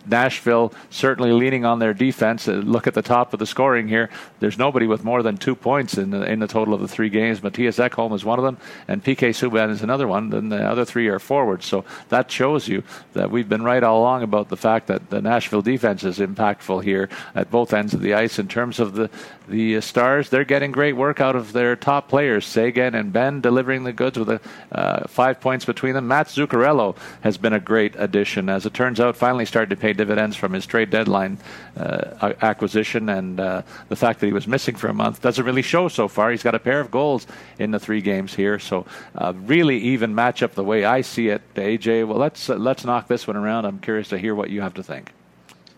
[0.07, 2.47] Nashville certainly leaning on their defense.
[2.47, 4.09] Uh, look at the top of the scoring here.
[4.39, 7.09] There's nobody with more than two points in the, in the total of the three
[7.09, 7.41] games.
[7.41, 10.29] Mattias Ekholm is one of them, and PK Subban is another one.
[10.29, 11.65] Then the other three are forwards.
[11.65, 15.21] So that shows you that we've been right all along about the fact that the
[15.21, 18.39] Nashville defense is impactful here at both ends of the ice.
[18.39, 19.09] In terms of the
[19.47, 23.41] the uh, Stars, they're getting great work out of their top players, Seguin and Benn,
[23.41, 24.41] delivering the goods with a,
[24.71, 26.07] uh, five points between them.
[26.07, 29.15] Matt Zuccarello has been a great addition, as it turns out.
[29.15, 31.37] Finally started to pay dividends from his trade deadline
[31.77, 35.61] uh, acquisition, and uh, the fact that he was missing for a month doesn't really
[35.61, 36.31] show so far.
[36.31, 37.27] He's got a pair of goals
[37.59, 41.41] in the three games here, so uh, really even matchup the way I see it.
[41.55, 43.65] AJ, well, let's uh, let's knock this one around.
[43.65, 45.11] I'm curious to hear what you have to think.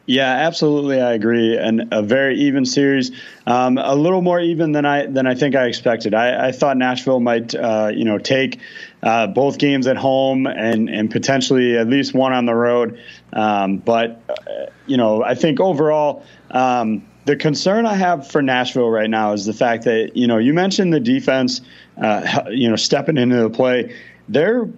[0.08, 3.12] Yeah, absolutely, I agree, and a very even series,
[3.46, 6.14] um, a little more even than I than I think I expected.
[6.14, 8.62] I, I thought Nashville might, uh, you know, take
[9.04, 13.02] uh, both games at home and and potentially at least one on the road,
[13.34, 16.24] um, but uh, you know, I think overall.
[16.52, 20.38] Um, the concern I have for Nashville right now is the fact that you know
[20.38, 21.60] you mentioned the defense,
[22.02, 23.94] uh, you know, stepping into the play.
[24.30, 24.70] They're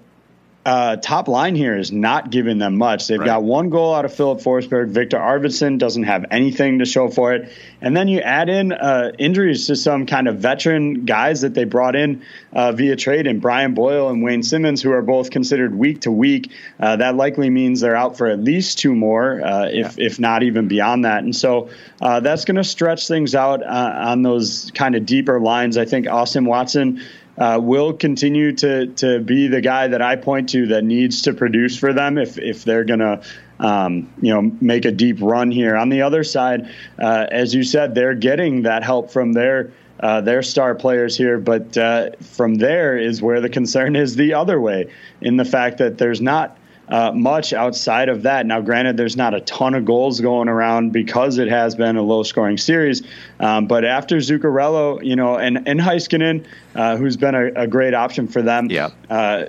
[0.66, 3.08] uh, top line here is not giving them much.
[3.08, 3.26] They've right.
[3.26, 4.90] got one goal out of Filip Forsberg.
[4.90, 7.52] Viktor Arvidsson doesn't have anything to show for it.
[7.82, 11.64] And then you add in uh, injuries to some kind of veteran guys that they
[11.64, 15.74] brought in uh, via trade, and Brian Boyle and Wayne Simmonds, who are both considered
[15.74, 16.52] week to week.
[16.78, 20.06] Uh, that likely means they're out for at least two more, uh, if yeah.
[20.06, 21.24] if not even beyond that.
[21.24, 21.70] And so
[22.02, 25.78] uh, that's going to stretch things out on those kind of deeper lines.
[25.78, 27.02] I think Austin Watson
[27.40, 31.34] uh, will continue to to be the guy that I point to that needs to
[31.34, 33.22] produce for them if if they're gonna.
[33.62, 35.76] Um, you know, make a deep run here.
[35.76, 40.22] On the other side, uh, as you said, they're getting that help from their uh,
[40.22, 41.38] their star players here.
[41.38, 45.80] But uh, from there is where the concern is the other way, in the fact
[45.80, 46.58] that there's not
[46.90, 48.46] uh, much outside of that.
[48.46, 52.02] Now, granted, there's not a ton of goals going around because it has been a
[52.02, 53.04] low scoring series.
[53.40, 57.94] Um, but after Zuccarello, you know, and, and Heiskanen, uh, who's been a, a, great
[57.94, 58.90] option for them, yeah.
[59.10, 59.46] Uh,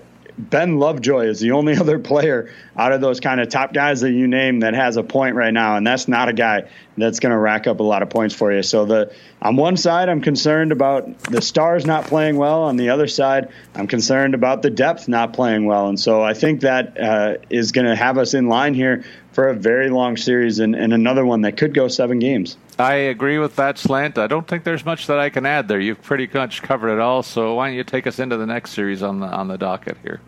[0.49, 4.13] Ben Lovejoy is the only other player out of those kind of top guys that
[4.13, 7.31] you name that has a point right now, and that's not a guy that's going
[7.31, 8.63] to rack up a lot of points for you.
[8.63, 12.65] So the on one side, I'm concerned about the stars not playing well.
[12.65, 15.89] On the other side, I'm concerned about the depth not playing well.
[15.89, 19.49] And so I think that uh, is going to have us in line here for
[19.49, 22.57] a very long series and, and another one that could go seven games.
[22.79, 24.19] I agree with that slant.
[24.19, 25.81] I don't think there's much that I can add there.
[25.81, 27.23] You've pretty much covered it all.
[27.23, 29.97] So why don't you take us into the next series on the on the docket
[30.03, 30.21] here?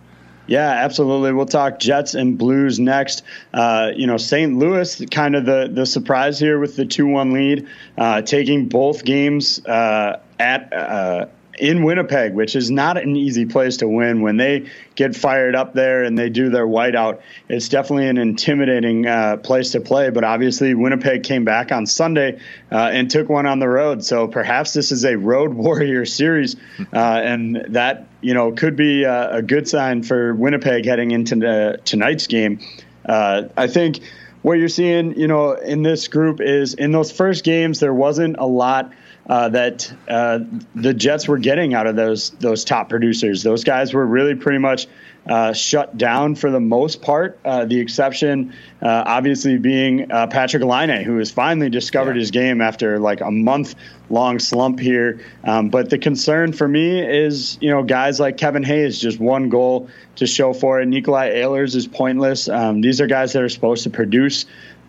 [0.47, 1.33] Yeah, absolutely.
[1.33, 3.23] We'll talk Jets and Blues next.
[3.55, 4.59] Uh, you know, St.
[4.59, 9.05] Louis, kind of the the surprise here with the two one lead, uh, taking both
[9.05, 11.27] games uh, at uh,
[11.59, 14.23] in Winnipeg, which is not an easy place to win.
[14.23, 19.07] When they get fired up there and they do their whiteout, it's definitely an intimidating
[19.07, 20.11] uh, place to play.
[20.11, 24.03] But obviously, Winnipeg came back on Sunday uh, and took one on the road.
[24.05, 26.57] So perhaps this is a road warrior series,
[26.93, 31.37] uh, and that you know could be a, a, good sign for Winnipeg heading into
[31.37, 32.61] the, tonight's game.
[33.05, 34.01] Uh, I think
[34.43, 38.37] what you're seeing, you know, in this group is in those first games there wasn't
[38.39, 38.93] a lot
[39.27, 40.41] uh, that uh,
[40.75, 43.43] the Jets were getting out of those those top producers.
[43.43, 44.89] Those guys were really pretty much
[45.27, 47.39] uh, shut down for the most part.
[47.45, 52.21] Uh, the exception, uh, obviously, being uh, Patrik Laine, who has finally discovered yeah.
[52.21, 53.77] his game after like a month
[54.11, 55.21] long slump here.
[55.45, 59.49] Um, but the concern for me is, you know, guys like Kevin Hayes, just one
[59.49, 60.87] goal to show for it.
[60.87, 62.49] Nikolai Ehlers is pointless.
[62.49, 64.47] Um, these are guys that are supposed to produce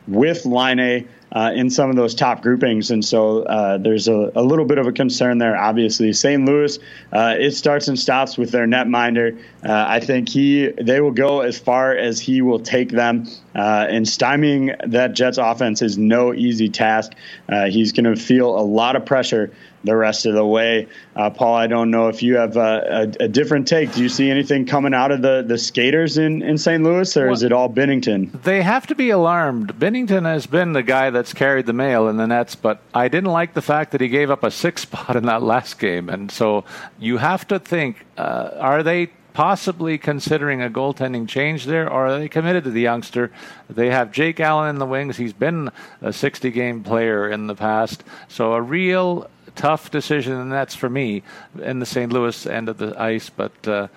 [0.08, 2.92] with Laine uh, in some of those top groupings.
[2.92, 6.14] And so uh, there's a, a, little bit of a concern there, obviously.
[6.14, 6.46] St.
[6.46, 6.78] Louis,
[7.12, 9.38] uh, it starts and stops with their netminder.
[9.66, 13.28] Uh, I think he they will go as far as he will take them.
[13.56, 17.14] Uh, and stymieing that Jets offense is no easy task.
[17.50, 19.52] Uh, he's going to feel a lot of pressure
[19.84, 20.88] the rest of the way.
[21.16, 23.94] Uh, Paul, I don't know if you have a, a, a, different take.
[23.94, 26.84] Do you see anything coming out of the, the skaters in, in St.
[26.84, 28.42] Louis, or well, is it all Binnington?
[28.44, 29.78] They have to be alarmed.
[29.78, 33.32] Binnington has been the guy that's carried the mail in the nets, but I didn't
[33.32, 36.10] like the fact that he gave up a six spot in that last game.
[36.10, 36.64] And so
[37.00, 42.20] you have to think uh, are they possibly considering a goaltending change there, or are
[42.20, 43.32] they committed to the youngster?
[43.70, 45.18] They have Jake Allen in the wings.
[45.18, 45.72] He's been
[46.02, 48.04] a 60 game player in the past.
[48.28, 51.24] So a real tough decision, and that's for me
[51.62, 52.12] in the St.
[52.12, 53.30] Louis end of the ice.
[53.30, 53.88] But uh,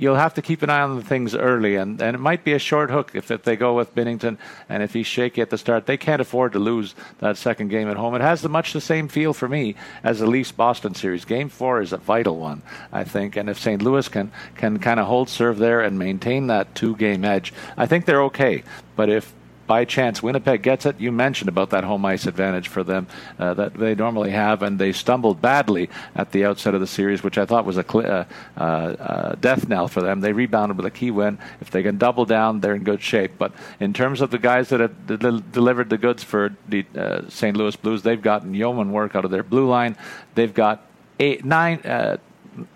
[0.00, 2.54] you'll have to keep an eye on the things early, and, and it might be
[2.54, 4.38] a short hook if, if they go with Binnington,
[4.68, 7.88] and if he's shaky at the start, they can't afford to lose that second game
[7.88, 8.14] at home.
[8.14, 11.26] It has the, much the same feel for me as the Leafs Boston series.
[11.26, 13.82] Game four is a vital one, I think, and if St.
[13.82, 17.86] Louis can can kind of hold serve there and maintain that two game edge, I
[17.86, 18.64] think they're okay.
[18.96, 19.34] But if
[19.70, 20.98] by chance Winnipeg gets it.
[20.98, 23.06] You mentioned about that home ice advantage for them
[23.38, 27.22] uh, that they normally have, and they stumbled badly at the outset of the series,
[27.22, 30.22] which I thought was a cl- uh, uh, death knell for them.
[30.22, 31.38] They rebounded with a key win.
[31.60, 33.34] If they can double down, they're in good shape.
[33.38, 37.28] But in terms of the guys that have de- delivered the goods for the uh,
[37.28, 37.56] St.
[37.56, 39.96] Louis Blues, they've gotten yeoman work out of their blue line.
[40.34, 40.84] They've got
[41.20, 41.78] eight, nine.
[41.82, 42.16] Uh,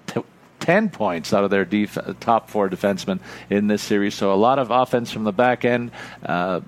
[0.07, 0.23] t-
[0.61, 3.19] 10 points out of their def- top four defensemen
[3.51, 4.15] in this series.
[4.15, 5.91] So a lot of offense from the back end.
[6.25, 6.61] Uh,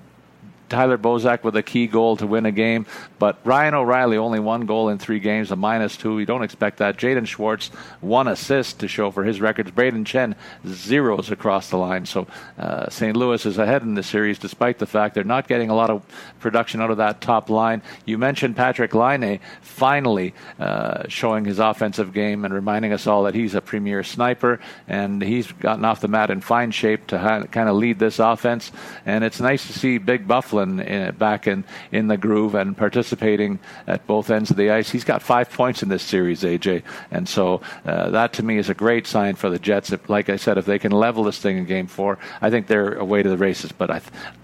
[0.69, 2.85] Tyler Bozak with a key goal to win a game.
[3.19, 6.19] But Ryan O'Reilly only one goal in three games, a minus two.
[6.19, 6.97] You don't expect that.
[6.97, 7.67] Jaden Schwartz
[8.01, 9.71] one assist to show for his records.
[9.71, 10.35] Brayden Schenn,
[10.67, 12.05] zeros across the line.
[12.05, 13.15] So uh, St.
[13.15, 16.03] Louis is ahead in the series, despite the fact they're not getting a lot of
[16.39, 17.81] production out of that top line.
[18.05, 23.35] You mentioned Patrik Laine finally uh, showing his offensive game and reminding us all that
[23.35, 27.43] he's a premier sniper and he's gotten off the mat in fine shape to ha-
[27.43, 28.71] kind of lead this offense.
[29.05, 30.27] And it's nice to see Big
[30.57, 34.89] Byfuglien in, back in, in the groove and participating at both ends of the ice.
[34.89, 36.83] He's got five points in this series, AJ.
[37.11, 39.91] And so uh, that to me is a great sign for the Jets.
[39.91, 42.67] If, like I said, if they can level this thing in game four, I think
[42.67, 43.71] they're away to the races.
[43.71, 44.01] But I,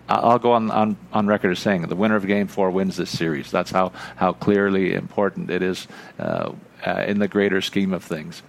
[0.10, 3.10] I'll go on, on, on record as saying the winner of game four wins this
[3.10, 3.52] series.
[3.52, 5.88] That's how, how clearly important it is
[6.20, 6.52] uh,
[6.86, 8.44] uh, in the greater scheme of things.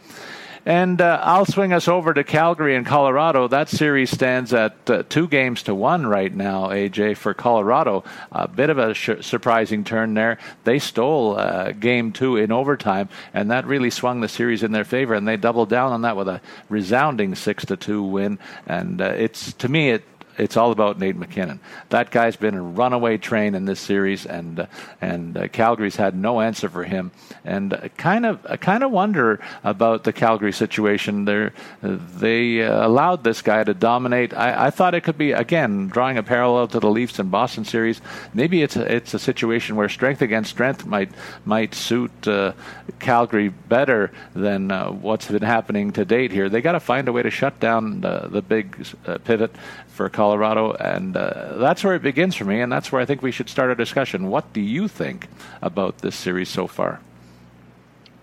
[0.66, 3.48] And uh, I'll swing us over to Calgary and Colorado.
[3.48, 8.02] That series stands at uh, two games to one right now, AJ, for Colorado.
[8.32, 10.38] A bit of a sh- surprising turn there.
[10.64, 14.84] They stole uh, game two in overtime, and that really swung the series in their
[14.84, 16.40] favor, and they doubled down on that with a
[16.70, 18.38] resounding 6 to 2 win.
[18.66, 20.04] And uh, it's, to me, it
[20.36, 21.60] it's all about Nate MacKinnon.
[21.90, 24.66] That guy's been a runaway train in this series, and uh,
[25.00, 27.12] and uh, Calgary's had no answer for him.
[27.44, 31.24] And uh, kind of I kind of wonder about the Calgary situation.
[31.24, 31.50] They
[31.82, 34.34] they uh, allowed this guy to dominate.
[34.34, 37.64] I, I, thought it could be again drawing a parallel to the Leafs and Boston
[37.64, 38.00] series.
[38.32, 41.10] Maybe it's a, it's a situation where strength against strength might
[41.44, 42.52] might suit uh,
[42.98, 46.48] Calgary better than uh, what's been happening to date here.
[46.48, 48.86] They got to find a way to shut down the, the big
[49.24, 49.54] pivot
[49.94, 53.22] for Colorado, and uh, that's where it begins for me, and that's where I think
[53.22, 54.28] we should start a discussion.
[54.28, 55.28] What do you think
[55.62, 57.00] about this series so far?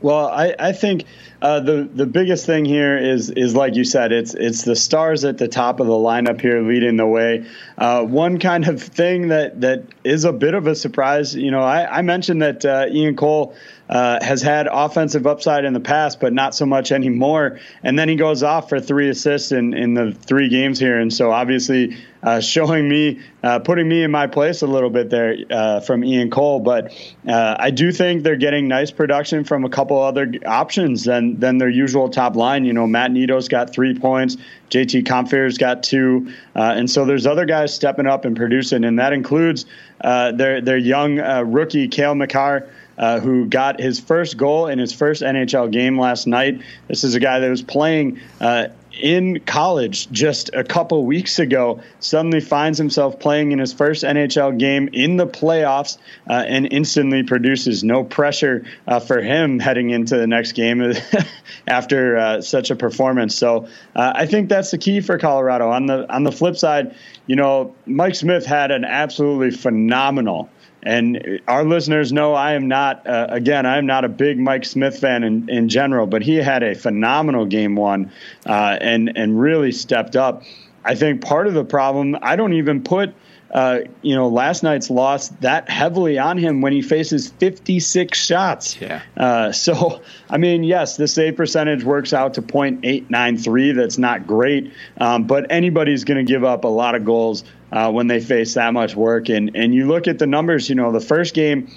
[0.01, 1.05] Well, I, I think
[1.42, 5.26] uh, the the biggest thing here is is like you said, it's it's the stars
[5.26, 7.46] at the top of the lineup here leading the way.
[7.78, 11.62] Uh, one kind of thing that that is a bit of a surprise, you know,
[11.62, 13.56] I, I mentioned that uh, Ian Cole
[13.92, 17.60] uh, has had offensive upside in the past, but not so much anymore.
[17.84, 20.98] And then he goes off for three assists in, in the three games here.
[20.98, 25.10] And so obviously uh, showing me, uh, putting me in my place a little bit
[25.10, 26.62] there uh, from Ian Cole.
[26.62, 26.94] But
[27.28, 31.57] uh, I do think they're getting nice production from a couple other options than, than
[31.57, 32.65] their usual top line.
[32.65, 34.38] You know, Matt Nieto's got three points.
[34.69, 36.34] JT Compher's got two.
[36.55, 39.65] Uh, and so there's other guys stepping up and producing, and that includes
[40.01, 42.69] their, their young rookie, Cale Makar
[43.01, 46.61] uh, who got his first goal in his first NHL game last night.
[46.88, 51.82] This is a guy that was playing uh, in college just a couple weeks ago,
[52.00, 55.98] suddenly finds himself playing in his first NHL game in the playoffs
[56.30, 60.94] uh, and instantly produces no pressure uh, for him heading into the next game
[61.68, 63.36] after uh, such a performance.
[63.36, 65.70] So uh, I think that's the key for Colorado.
[65.70, 66.96] On the on the flip side,
[67.28, 70.50] you know, Mike Smith had an absolutely phenomenal
[70.84, 74.65] and our listeners know I am not, uh, again, I am not a big Mike
[74.65, 78.11] Smith fan in, in general, but he had a phenomenal game one
[78.45, 80.43] uh, and, and really stepped up.
[80.84, 83.13] I think part of the problem, I don't even put,
[83.51, 88.79] uh, you know, last night's loss that heavily on him when he faces 56 shots.
[88.82, 89.01] Yeah.
[89.15, 93.75] Uh, so, I mean, yes, the save percentage works out to .893.
[93.75, 97.91] That's not great, um, but anybody's going to give up a lot of goals uh,
[97.91, 99.30] when they face that much work.
[99.30, 100.69] And and you look at the numbers.
[100.69, 101.69] You know, the first game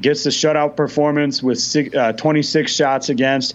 [0.00, 3.54] gets the shutout performance with six, uh, 26 shots against.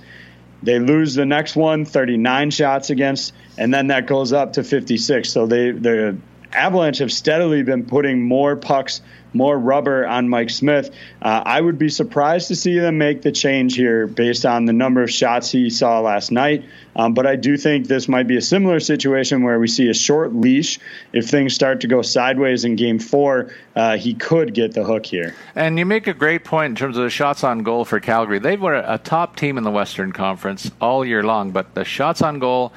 [0.63, 5.29] They lose the next one, 39 shots against, and then that goes up to 56.
[5.29, 6.17] So they the
[6.53, 9.01] Avalanche have steadily been putting more pucks
[9.33, 10.89] more rubber on Mike Smith.
[11.21, 14.73] Uh, I would be surprised to see them make the change here based on the
[14.73, 16.65] number of shots he saw last night.
[16.95, 19.93] Um, but I do think this might be a similar situation where we see a
[19.93, 20.79] short leash.
[21.13, 25.05] If things start to go sideways in game four, uh, he could get the hook
[25.05, 25.35] here.
[25.55, 28.39] And you make a great point in terms of the shots on goal for Calgary.
[28.39, 32.21] They were a top team in the Western Conference all year long, but the shots
[32.23, 32.73] on goal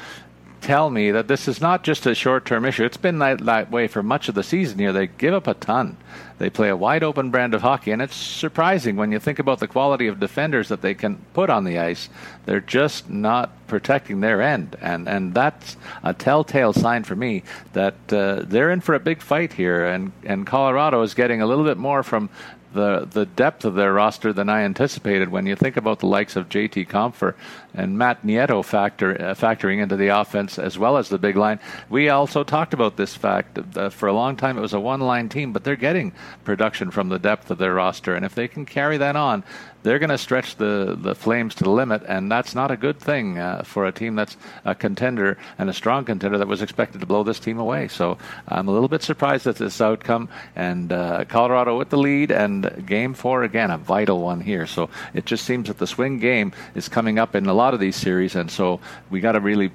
[0.61, 2.84] tell me that this is not just a short term issue.
[2.84, 4.92] It's been that, that, way for much of the season here.
[4.92, 5.96] They give up a ton.
[6.38, 9.58] They play a wide open brand of hockey, and it's surprising when you think about
[9.58, 12.08] the quality of defenders that they can put on the ice.
[12.46, 17.42] They're just not protecting their end, and, and that's a telltale sign for me
[17.74, 21.46] that uh, they're in for a big fight here, and, and Colorado is getting a
[21.46, 22.30] little bit more from
[22.72, 25.28] the the depth of their roster than I anticipated.
[25.28, 26.84] When you think about the likes of J.T.
[26.86, 27.34] Compher
[27.74, 31.58] and Matt Nieto factor uh, factoring into the offense as well as the big line,
[31.88, 34.56] we also talked about this fact uh, for a long time.
[34.56, 36.12] It was a one line team, but they're getting
[36.44, 39.44] production from the depth of their roster, and if they can carry that on,
[39.83, 42.99] they're going to stretch the, the Flames to the limit, and that's not a good
[42.99, 47.01] thing uh, for a team that's a contender and a strong contender that was expected
[47.01, 47.89] to blow this team away.
[47.89, 48.18] So
[48.49, 52.87] I'm a little bit surprised at this outcome, and uh, Colorado with the lead, and
[52.87, 54.66] game four again, a vital one here.
[54.66, 57.81] So it just seems that the swing game is coming up in a lot of
[57.81, 59.72] these series, and so we got to really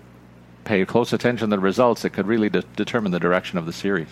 [0.66, 3.74] pay close attention to the results that could really de- determine the direction of the
[3.74, 4.08] series.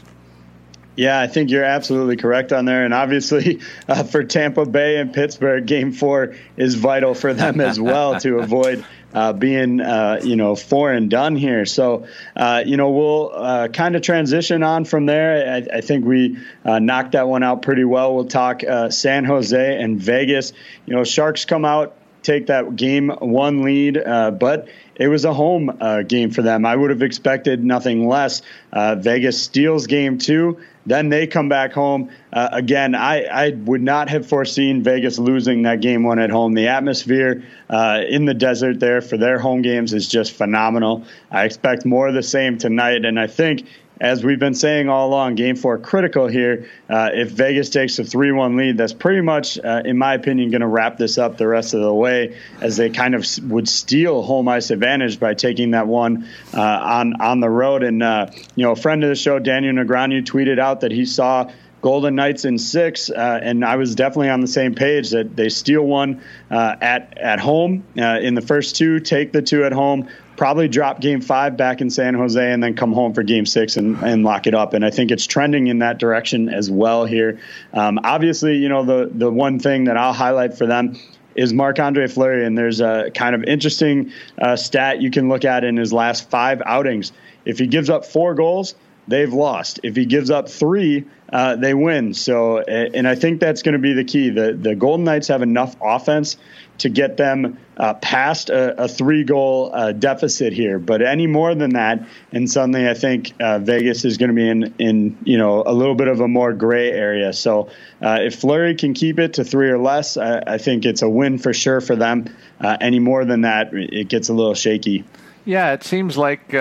[0.96, 2.86] Yeah, I think you're absolutely correct on there.
[2.86, 7.80] And obviously, uh, for Tampa Bay and Pittsburgh, game four is vital for them as
[7.80, 11.66] well to avoid uh, being, uh, you know, four and done here.
[11.66, 15.54] So, uh, you know, we'll uh, kind of transition on from there.
[15.54, 18.16] I, I think we uh, knocked that one out pretty well.
[18.16, 20.54] We'll talk San Jose and Vegas.
[20.86, 25.78] You know, Sharks come out, take that game one lead, but it was a home
[26.08, 26.66] game for them.
[26.66, 28.42] I would have expected nothing less.
[28.74, 30.58] Vegas steals game two.
[30.86, 32.10] Then they come back home.
[32.34, 36.56] Uh, again, I, I would not have foreseen Vegas losing that game one at home.
[36.56, 41.06] The atmosphere uh, in the desert there for their home games is just phenomenal.
[41.32, 43.06] I expect more of the same tonight.
[43.06, 43.66] And I think
[44.04, 46.70] as we've been saying all along, game four critical here.
[46.90, 50.52] Uh, if Vegas takes a 3 1 lead, that's pretty much, uh, in my opinion,
[50.52, 53.70] going to wrap this up the rest of the way as they kind of would
[53.70, 57.82] steal home ice advantage by taking that one uh, on, on the road.
[57.82, 61.06] And, uh, you know, a friend of the show, Daniel Negreanu, tweeted out that he
[61.06, 61.50] saw
[61.84, 65.50] Golden Knights in six, uh, and I was definitely on the same page that they
[65.50, 69.74] steal one uh, at at home uh, in the first two, take the two at
[69.74, 70.08] home,
[70.44, 73.78] probably drop game five back in San Jose and then come home for game six
[73.78, 74.74] and, and lock it up.
[74.74, 77.40] And I think it's trending in that direction as well here.
[77.72, 80.98] Um, obviously, you know, the, the one thing that I'll highlight for them
[81.36, 82.46] is Marc Andre Fleury.
[82.46, 86.30] And there's a kind of interesting uh, stat you can look at in his last
[86.30, 87.14] five outings.
[87.46, 88.76] If he gives up four goals,
[89.08, 89.80] they've lost.
[89.84, 92.14] If he gives up three, uh, they win.
[92.14, 94.30] So, and I think that's going to be the key.
[94.30, 96.38] The the Golden Knights have enough offense
[96.80, 100.80] to get them uh, past a, a three goal uh, deficit here.
[100.80, 104.48] But any more than that, and suddenly I think uh, Vegas is going to be
[104.48, 107.34] in in you know a little bit of a more gray area.
[107.34, 107.70] So
[108.02, 111.10] uh, if Fleury can keep it to three or less, I, I think it's a
[111.10, 112.26] win for sure for them.
[112.60, 115.04] Uh, any more than that, it gets a little shaky.
[115.46, 116.54] Yeah, it seems like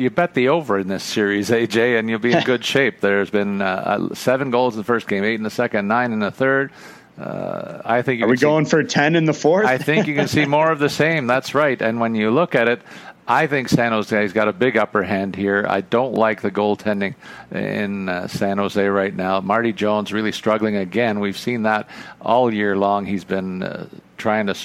[0.00, 3.00] you bet the over in this series, AJ, and you'll be in good shape.
[3.00, 6.12] There's been uh, uh, seven goals in the first game, eight in the second, nine
[6.12, 6.72] in the third.
[7.18, 8.22] Uh, I think.
[8.22, 9.66] Are we see, going for ten in the fourth?
[9.66, 11.26] I think you can see more of the same.
[11.26, 11.80] That's right.
[11.80, 12.80] And when you look at it,
[13.28, 15.66] I think San Jose's got a big upper hand here.
[15.68, 17.14] I don't like the goaltending
[17.52, 19.40] in uh, San Jose right now.
[19.40, 21.20] Marty Jones really struggling again.
[21.20, 21.88] We've seen that
[22.22, 23.04] all year long.
[23.04, 23.86] He's been uh,
[24.16, 24.56] trying to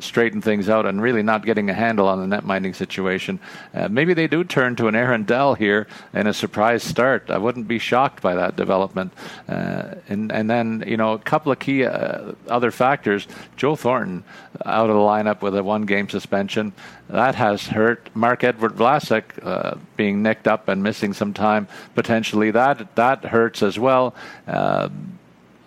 [0.00, 3.40] straighten things out and really not getting a handle on the net minding situation.
[3.74, 7.30] Uh, maybe they do turn to an Aaron Dell here in a surprise start.
[7.30, 9.12] I wouldn't be shocked by that development.
[9.48, 13.26] Uh, and and then you know a couple of key uh, other factors.
[13.56, 14.24] Joe Thornton
[14.64, 16.72] out of the lineup with a one game suspension.
[17.08, 22.50] That has hurt Marc Edouard Vlasic uh, being nicked up and missing some time potentially.
[22.50, 24.14] That that hurts as well.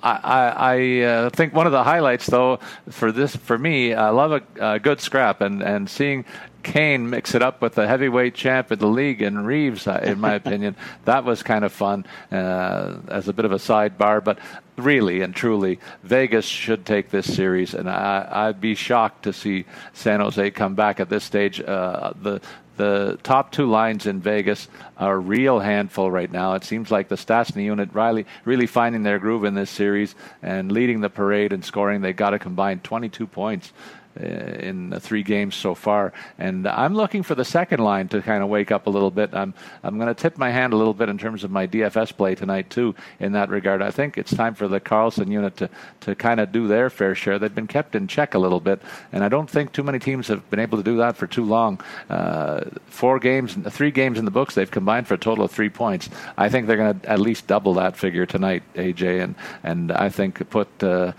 [0.01, 4.43] I, I uh, think one of the highlights, though, for this for me, I love
[4.59, 6.25] a, good scrap and, and seeing
[6.63, 10.19] Kane mix it up with the heavyweight champ of the league and Reaves, uh, in
[10.19, 10.75] my opinion,
[11.05, 14.23] that was kind of fun uh, as a bit of a sidebar.
[14.23, 14.39] But
[14.77, 19.65] really and truly, Vegas should take this series, and I, would be shocked to see
[19.93, 21.61] San Jose come back at this stage.
[21.61, 22.41] Uh, the
[22.79, 26.53] the top two lines in Vegas are a real handful right now.
[26.53, 30.71] It seems like the Stastny unit really, really finding their groove in this series and
[30.71, 31.99] leading the parade and scoring.
[31.99, 33.73] They got a combined 22 points
[34.15, 36.13] in three games so far.
[36.37, 39.33] And I'm looking for the second line to kind of wake up a little bit.
[39.33, 39.53] I'm
[39.83, 42.35] I'm going to tip my hand a little bit in terms of my DFS play
[42.35, 42.95] tonight too.
[43.19, 45.69] In that regard, I think it's time for the Karlsson unit to
[46.01, 47.39] to kind of do their fair share.
[47.39, 48.81] They've been kept in check a little bit,
[49.11, 51.45] and I don't think too many teams have been able to do that for too
[51.45, 51.79] long.
[52.09, 55.69] Uh, four games, three games in the books, they've combined for a total of three
[55.69, 56.09] points.
[56.37, 60.09] I think they're going to at least double that figure tonight, AJ, and and I
[60.09, 60.67] think put.
[60.83, 61.13] Uh,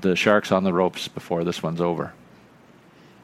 [0.00, 2.14] the Sharks on the ropes before this one's over.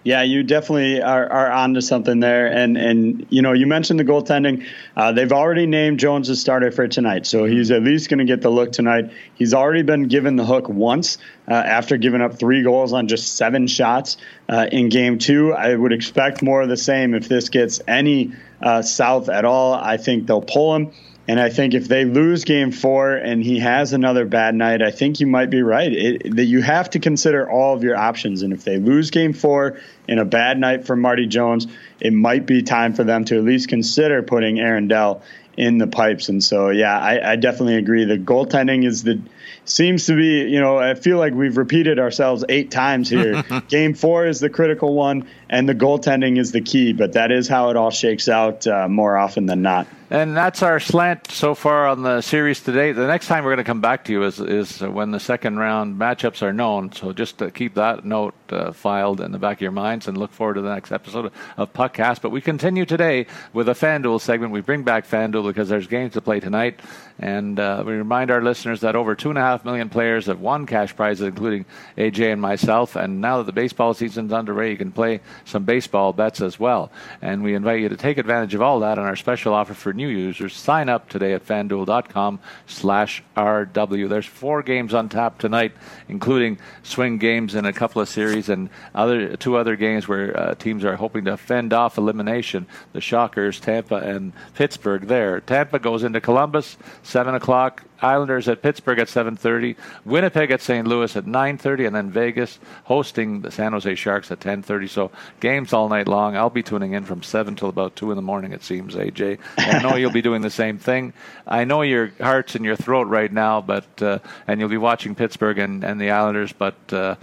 [0.07, 2.47] Yeah, you definitely are, are onto something there.
[2.47, 4.65] And, and, you know, you mentioned the goaltending.
[4.97, 7.27] Uh, they've already named Jones as starter for tonight.
[7.27, 9.11] So he's at least going to get the look tonight.
[9.35, 13.35] He's already been given the hook once uh, after giving up three goals on just
[13.35, 14.17] seven shots
[14.49, 15.53] uh, in game two.
[15.53, 18.33] I would expect more of the same if this gets any
[18.63, 19.75] uh, south at all.
[19.75, 20.93] I think they'll pull him.
[21.29, 24.93] And I think if they lose game four and he has another bad night, I
[24.93, 25.93] think you might be right.
[25.93, 28.43] It, that you have to consider all of your options.
[28.43, 31.67] And if they lose game four in a bad night for Marty Jones,
[32.01, 35.23] it might be time for them to at least consider putting Aaron Dell
[35.57, 36.29] in the pipes.
[36.29, 38.05] And so, yeah, I, I definitely agree.
[38.05, 39.21] The goaltending is the
[39.65, 43.43] seems to be, you know, I feel like we've repeated ourselves eight times here.
[43.69, 47.49] Game four is the critical one, and the goaltending is the key, but that is
[47.49, 49.87] how it all shakes out uh, more often than not.
[50.09, 52.93] And that's our slant so far on the series today.
[52.93, 55.59] The next time we're going to come back to you is is when the second
[55.59, 56.93] round matchups are known.
[56.93, 60.31] So just keep that note uh, filed in the back of your minds and look
[60.31, 62.23] forward to the next episode of Puckcast.
[62.23, 64.53] But we continue today with a FanDuel segment.
[64.53, 66.79] We bring back FanDuel because there's games to play tonight,
[67.19, 70.39] and uh, we remind our listeners that over two and a half million players have
[70.39, 71.65] won cash prizes, including
[71.99, 72.95] AJ and myself.
[72.95, 76.91] And now that the baseball season's underway, you can play some baseball bets as well.
[77.23, 79.93] And we invite you to take advantage of all that on our special offer for
[79.93, 80.55] new users.
[80.55, 84.09] Sign up today at fanduel.com slash RW.
[84.09, 85.73] There's four games on tap tonight,
[86.09, 90.55] including swing games in a couple of series and other two other games where uh,
[90.55, 92.67] teams are hoping to fend off elimination.
[92.93, 95.41] The Shockers, Tampa, and Pittsburgh there.
[95.41, 97.85] Tampa goes into Columbus, 7 o'clock.
[98.03, 100.87] Islanders at Pittsburgh at 7:30, Winnipeg at St.
[100.87, 104.89] Louis at 9:30, and then Vegas hosting the San Jose Sharks at 10:30.
[104.89, 106.37] So games all night long.
[106.37, 108.53] I'll be tuning in from seven till about two in the morning.
[108.53, 109.39] It seems, AJ.
[109.57, 111.13] And I know you'll be doing the same thing.
[111.47, 115.15] I know your heart's in your throat right now, but uh, and you'll be watching
[115.15, 116.53] Pittsburgh and, and the Islanders.
[116.53, 117.17] But uh,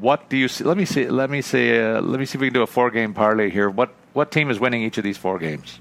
[0.00, 0.64] what do you see?
[0.64, 1.08] Let me see.
[1.08, 1.78] Let me see.
[1.78, 3.70] Uh, let me see if we can do a four-game parlay here.
[3.70, 5.78] What what team is winning each of these four games?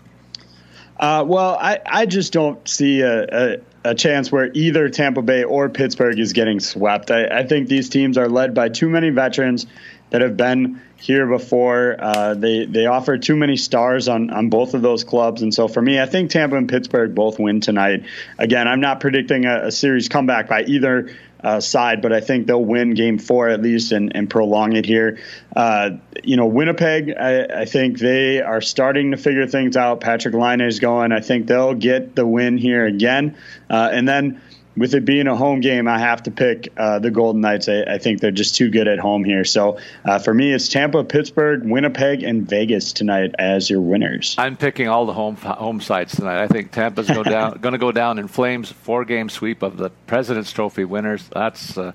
[0.97, 5.43] Uh, well, I, I just don't see a, a, a, chance where either Tampa Bay
[5.43, 7.11] or Pittsburgh is getting swept.
[7.11, 9.67] I, I, think these teams are led by too many veterans.
[10.11, 11.97] that have been here before.
[11.99, 15.67] Uh, they they offer too many stars on on both of those clubs, and so
[15.67, 18.03] for me, I think Tampa and Pittsburgh both win tonight.
[18.37, 21.09] Again, I'm not predicting a, a series comeback by either.
[21.45, 24.83] Uh, side, but I think they'll win game four at least and, and prolong it
[24.83, 25.19] here.
[25.55, 25.91] Uh,
[26.23, 30.01] you know, Winnipeg, I, I, think they are starting to figure things out.
[30.01, 31.11] Patrik Laine is going.
[31.11, 33.37] I think they'll get the win here again.
[33.69, 34.41] Uh, and then
[34.77, 37.69] with it being a home game, I have to pick uh, the Golden Knights.
[37.69, 39.45] I, I, think they're just too good at home here.
[39.45, 44.35] So uh, for me, it's Tampa, Pittsburgh, Winnipeg, and Vegas tonight as your winners.
[44.37, 46.41] I'm picking all the home home sides tonight.
[46.41, 48.71] I think Tampa's go down, going to go down in flames.
[48.71, 51.29] Four game sweep of the President's Trophy winners.
[51.33, 51.93] That's a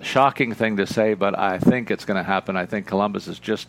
[0.00, 2.56] shocking thing to say, but I think it's going to happen.
[2.56, 3.68] I think Columbus is just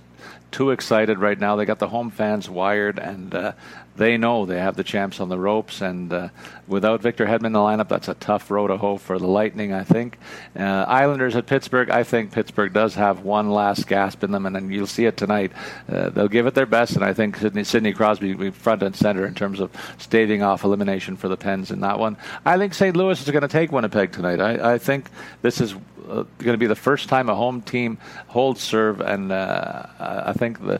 [0.51, 1.55] too excited right now.
[1.55, 3.51] They got the home fans wired, and uh,
[3.95, 5.81] they know they have the champs on the ropes.
[5.81, 6.29] And uh,
[6.67, 9.73] without Victor Hedman in the lineup, that's a tough road to hoe for the Lightning,
[9.73, 10.17] I think.
[10.57, 14.57] Uh, Islanders at Pittsburgh, I think Pittsburgh does have one last gasp in them, and,
[14.57, 15.51] and you'll see it tonight.
[15.89, 18.83] Uh, they'll give it their best, and I think Sidney, Sidney Crosby will be front
[18.83, 22.17] and center in terms of staving off elimination for the Pens in that one.
[22.45, 22.95] I think St.
[22.95, 24.41] Louis is going to take Winnipeg tonight.
[24.41, 25.09] I, I think
[25.41, 29.31] this is uh, going to be the first time a home team holds serve, and
[29.31, 30.79] uh, I think the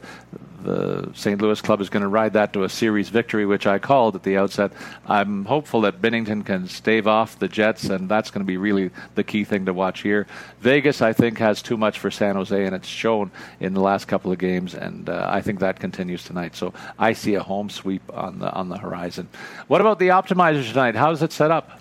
[0.66, 1.41] the St.
[1.41, 4.24] Louis club is going to ride that to a series victory, which I called at
[4.24, 4.72] the outset.
[5.05, 8.91] I'm hopeful that Binnington can stave off the Jets, and that's going to be really
[9.16, 10.28] the key thing to watch here.
[10.59, 14.07] Vegas, I think, has too much for San Jose, and it's shown in the last
[14.07, 16.55] couple of games, and uh, I think that continues tonight.
[16.55, 19.30] So I see a home sweep on the on the horizon.
[19.68, 20.95] What about the optimizer tonight?
[20.95, 21.80] How is it set up?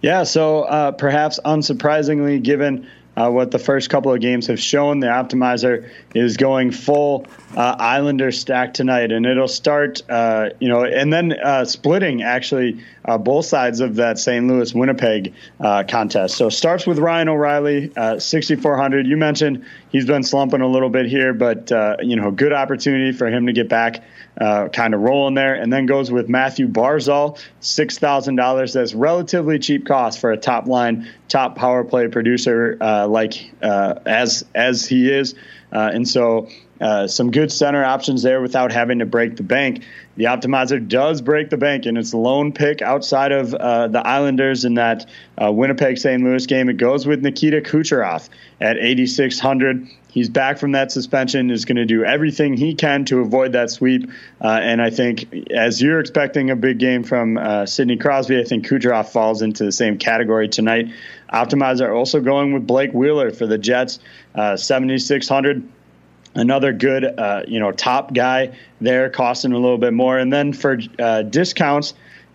[0.00, 5.00] Yeah, so uh, perhaps unsurprisingly, given uh, what the first couple of games have shown,
[5.00, 7.26] the optimizer is going full
[7.56, 12.84] uh, Islander stack tonight, and it'll start, uh, you know, and then uh, splitting actually
[13.04, 14.46] uh, both sides of that St.
[14.46, 16.36] Louis Winnipeg uh, contest.
[16.36, 19.06] So starts with Ryan O'Reilly, 6,400.
[19.06, 21.70] You mentioned he's been slumping a little bit here, but
[22.02, 24.02] you know, good opportunity for him to get back
[24.40, 28.72] uh, kind of rolling there, and then goes with Mathew Barzal, six thousand dollars.
[28.72, 33.94] That's relatively cheap cost for a top line, top power play producer uh, like uh,
[34.06, 35.34] as as he is,
[35.72, 36.48] uh, and so.
[36.80, 39.84] Uh, some good center options there without having to break the bank.
[40.16, 44.64] The optimizer does break the bank, and it's lone pick outside of uh, the Islanders
[44.64, 45.06] in that
[45.40, 46.22] Winnipeg St.
[46.22, 46.68] Louis game.
[46.68, 48.28] It goes with Nikita Kucherov
[48.60, 49.88] at 8,600.
[50.10, 53.70] He's back from that suspension, is going to do everything he can to avoid that
[53.70, 54.10] sweep.
[54.40, 58.44] Uh, and I think, as you're expecting a big game from uh, Sidney Crosby, I
[58.44, 60.92] think Kucherov falls into the same category tonight.
[61.32, 64.00] Optimizer also going with Blake Wheeler for the Jets,
[64.34, 65.68] uh, 7,600
[66.34, 70.18] another good, uh, you know, top guy there, costing a little bit more.
[70.18, 71.94] And then for uh, discounts,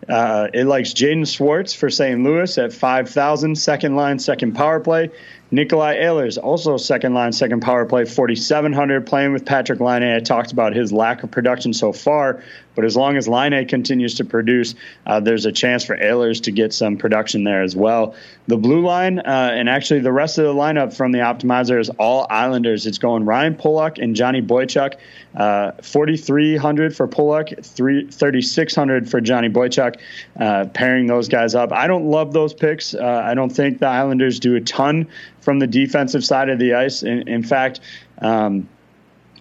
[0.10, 2.24] uh, it likes Jaden Schwartz for St.
[2.24, 5.10] Louis at 5,000, second line, second power play.
[5.54, 10.02] Nikolai Ehlers, also second line, second power play, 4,700, playing with Patrick Laine.
[10.02, 12.42] I talked about his lack of production so far,
[12.74, 14.74] but as long as Laine continues to produce,
[15.06, 18.16] uh, there's a chance for Ehlers to get some production there as well.
[18.48, 21.92] The blue line, uh, and actually the rest of the lineup from the optimizer is
[22.00, 22.88] all Islanders.
[22.88, 24.96] It's going Ryan Pulock and Johnny Boychuk,
[25.36, 29.98] uh, 4,300 for Pulock, 3,600 for Johnny Boychuk,
[30.40, 31.72] uh, pairing those guys up.
[31.72, 32.96] I don't love those picks.
[32.96, 35.08] Uh, I don't think the Islanders do a ton
[35.44, 37.04] from the defensive side of the ice.
[37.04, 37.80] In, in fact,
[38.20, 38.68] um,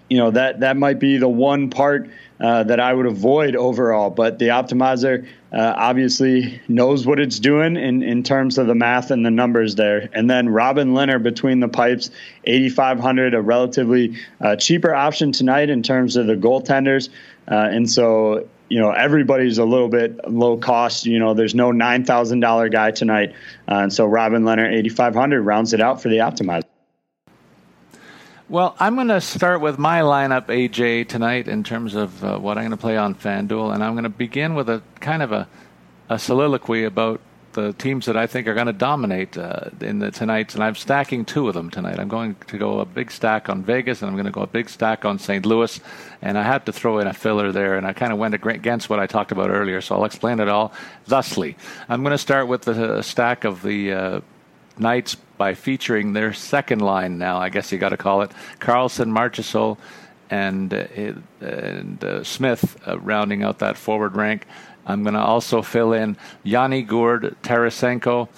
[0.09, 2.11] you know that that might be the one part
[2.43, 4.11] uh, that I would avoid overall.
[4.11, 9.11] But the optimizer uh, obviously knows what it's doing in, in terms of the math
[9.11, 10.09] and the numbers there.
[10.13, 12.11] And then Robin Lehner between the pipes,
[12.45, 17.11] 8,500, a relatively uh, cheaper option tonight in terms of the goaltenders.
[17.49, 21.05] Uh, and so you know everybody's a little bit low cost.
[21.05, 23.35] You know, there's no nine thousand dollar guy tonight,
[23.69, 26.65] uh, and so Robin Lehner eighty five hundred rounds it out for the optimizer.
[28.49, 32.57] Well, I'm going to start with my lineup, AJ, tonight in terms of uh, what
[32.57, 35.33] I'm going to play on FanDuel, and I'm going to begin with a kind of
[35.33, 35.49] a,
[36.09, 37.21] a soliloquy about
[37.53, 40.75] the teams that I think are going to dominate uh, in the tonight, and I'm
[40.75, 41.99] stacking two of them tonight.
[41.99, 44.47] I'm going to go a big stack on Vegas, and I'm going to go a
[44.47, 45.45] big stack on St.
[45.45, 45.81] Louis,
[46.21, 48.91] and I had to throw in a filler there, and I kind of went against
[48.91, 50.73] what I talked about earlier, so I'll explain it all
[51.07, 51.57] thusly.
[51.89, 54.21] I'm going to start with the stack of the uh,
[54.79, 59.11] Knights by featuring their second line now, I guess you got to call it Karlsson,
[59.11, 59.77] Marchessault,
[60.31, 60.87] and uh,
[61.41, 64.47] and uh, Smith uh, rounding out that forward rank.
[64.87, 68.29] I'm going to also fill in Yanni Gourde, Tarasenko,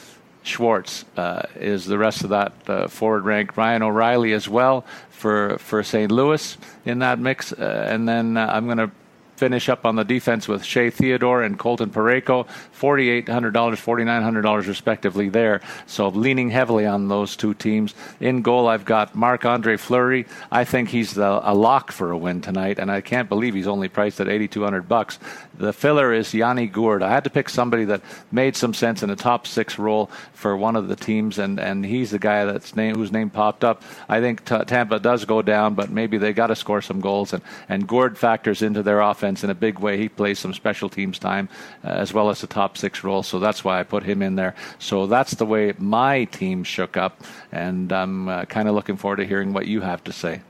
[0.45, 3.57] Schwartz uh, is the rest of that uh, forward rank.
[3.57, 6.13] Ryan O'Reilly as well for for St.
[6.13, 8.91] Louis in that mix, uh, and then uh, I'm going to
[9.37, 12.47] finish up on the defense with Shea Theodore and Colton Parayko,
[12.79, 15.61] $4,800, $4,900 respectively there.
[15.87, 17.95] So leaning heavily on those two teams.
[18.21, 20.27] In goal, I've got Marc Andre Fleury.
[20.51, 23.67] I think he's the, a lock for a win tonight, and I can't believe he's
[23.67, 25.19] only priced at 8,200 bucks.
[25.57, 27.03] The filler is Yanni Gourde.
[27.03, 28.03] I had to pick somebody that
[28.33, 31.87] made some sense in a top six role for one of the teams, and, and
[31.87, 33.83] he's the guy that's name, whose name popped up.
[34.09, 37.33] I think t- Tampa does go down, but maybe they got to score some goals,
[37.33, 39.97] and, and Gourde factors into their offense in a big way.
[39.97, 41.49] He plays some special teams time
[41.85, 44.35] uh, as well as the top six role, so that's why I put him in
[44.35, 44.57] there.
[44.81, 49.17] So that's the way my team shook up, and I'm uh, kind of looking forward
[49.17, 50.43] to hearing what you have to say.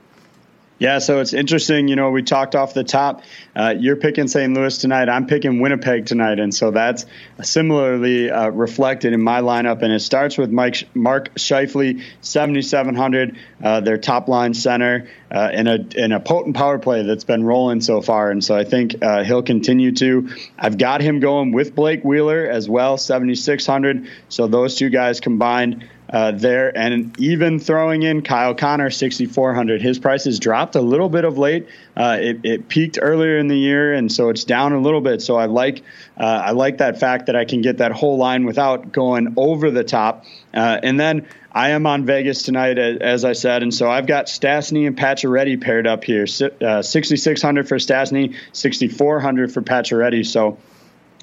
[0.77, 1.87] Yeah, so it's interesting.
[1.87, 3.23] You know, we talked off the top.
[3.55, 4.53] Uh, you're picking St.
[4.53, 5.07] Louis tonight.
[5.07, 7.05] I'm picking Winnipeg tonight, and so that's
[7.41, 9.83] similarly uh, reflected in my lineup.
[9.83, 15.67] And it starts with Mike Mark Scheifele, 7,700, uh, their top line center, uh, in
[15.67, 18.29] a in a potent power play that's been rolling so far.
[18.29, 20.29] And so I think uh, he'll continue to.
[20.59, 24.09] I've got him going with Blake Wheeler as well, 7,600.
[24.27, 26.75] So those two guys combined uh, there.
[26.77, 29.81] And even throwing in Kyle Connor, 6,400.
[29.81, 31.67] His price has dropped a little bit of late.
[31.95, 35.21] Uh, it, it, peaked earlier in the year, and so it's down a little bit.
[35.21, 35.83] So I like
[36.17, 39.71] uh, I like that fact that I can get that whole line without going over
[39.71, 40.25] the top.
[40.53, 44.25] Uh, and then I am on Vegas tonight, as I said, and so I've got
[44.25, 46.25] Stastny and Pacioretty paired up here.
[46.61, 50.25] Uh, 6,600 for Stastny, 6,400 for Pacioretty.
[50.25, 50.57] So.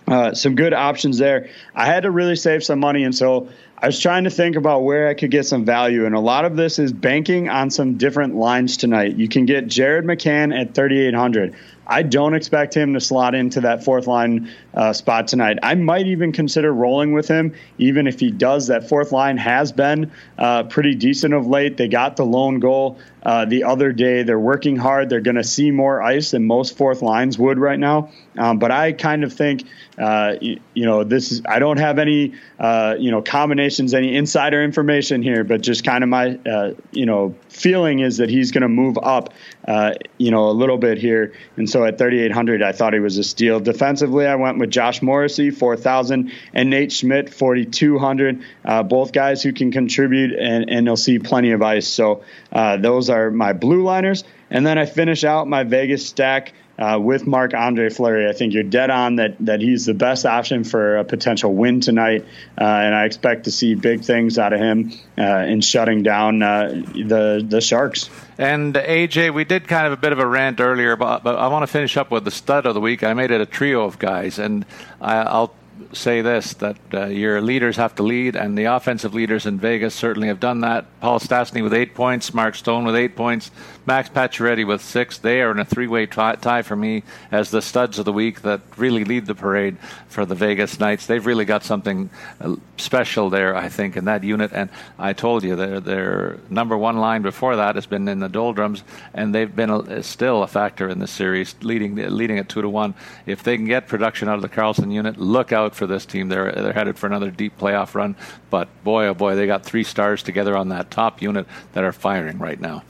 [0.09, 1.49] Uh, some good options there.
[1.77, 3.49] I had to really save some money, and so
[3.83, 6.45] I was trying to think about where I could get some value, and a lot
[6.45, 9.17] of this is banking on some different lines tonight.
[9.17, 11.57] You can get Jared McCann at 3,800.
[11.87, 15.59] I don't expect him to slot into that fourth line uh, spot tonight.
[15.63, 18.69] I might even consider rolling with him, even if he does.
[18.69, 21.77] That fourth line has been uh, pretty decent of late.
[21.77, 24.23] They got the lone goal uh, the other day.
[24.23, 25.09] They're working hard.
[25.09, 28.11] They're going to see more ice than most fourth lines would right now.
[28.39, 29.65] Um, but I kind of think,
[29.99, 31.43] uh, you, you, know, this is.
[31.47, 36.03] I don't have any, uh, you know, combinations, any insider information here, but just kind
[36.03, 39.35] of my, uh, you know, feeling is that he's going to move up,
[39.67, 41.33] uh, you know, a little bit here.
[41.57, 43.61] And so at 3,800, I thought he was a steal.
[43.61, 48.43] Defensively, I went with Josh Morrissey, 4,000, and Nate Schmidt, 4,200.
[48.65, 51.89] Uh, both guys who can contribute, and, and they'll see plenty of ice.
[51.89, 54.25] So those are my blue liners.
[54.51, 56.53] And then I finish out my Vegas stack
[56.83, 58.29] uh, with Marc Andre Fleury.
[58.29, 61.81] I think you're dead on that that he's the best option for a potential win
[61.81, 62.25] tonight,
[62.61, 66.43] uh, and I expect to see big things out of him uh, in shutting down
[66.43, 68.11] uh, the the Sharks.
[68.37, 71.47] And AJ, we did kind of a bit of a rant earlier, but, but I
[71.49, 73.05] want to finish up with the stud of the week.
[73.05, 74.67] I made it a trio of guys, and
[75.01, 75.55] I, will
[75.93, 79.95] say this that uh, your leaders have to lead, and the offensive leaders in Vegas
[79.95, 80.87] certainly have done that.
[81.01, 83.51] Paul Stastny with eight points, Mark Stone with eight points,
[83.85, 85.19] Max Pacioretty with six.
[85.19, 88.61] They are in a three-way tie for me as the studs of the week that
[88.77, 89.77] really lead the parade
[90.09, 91.07] for the Vegas Knights.
[91.07, 92.09] They've really got something
[92.41, 94.53] uh, special there, I think, in that unit.
[94.53, 98.29] And I told you, their their number one line before that has been in the
[98.29, 102.63] doldrums, and they've been a, still a factor in the series, leading leading at two
[102.63, 102.95] to one.
[103.27, 106.29] If they can get production out of the Karlsson unit, look out for this team.
[106.29, 108.15] They're they're headed for another deep playoff run.
[108.49, 111.93] But boy, oh boy, they got three stars together on that top unit that are
[111.93, 112.85] firing right now.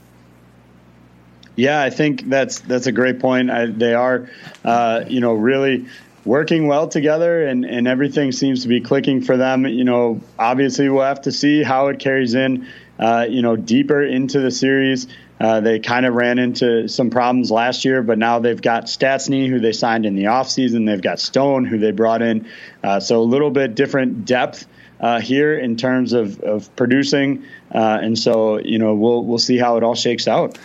[1.55, 3.51] Yeah, I think that's that's a great point.
[3.51, 4.29] I, they are,
[4.65, 5.85] uh, you know, really
[6.25, 9.65] working well together, and and everything seems to be clicking for them.
[9.65, 14.01] You know, obviously we'll have to see how it carries in, uh, you know, deeper
[14.03, 15.07] into the series.
[15.39, 19.49] Uh, they kind of ran into some problems last year, but now they've got Stastny,
[19.49, 20.85] who they signed in the offseason.
[20.85, 22.47] They've got Stone, who they brought in.
[22.81, 24.65] Uh, so a little bit different depth
[25.01, 27.43] uh, here in terms of, of producing.
[27.73, 30.57] Uh, and so, you know, we'll, we'll see how it all shakes out.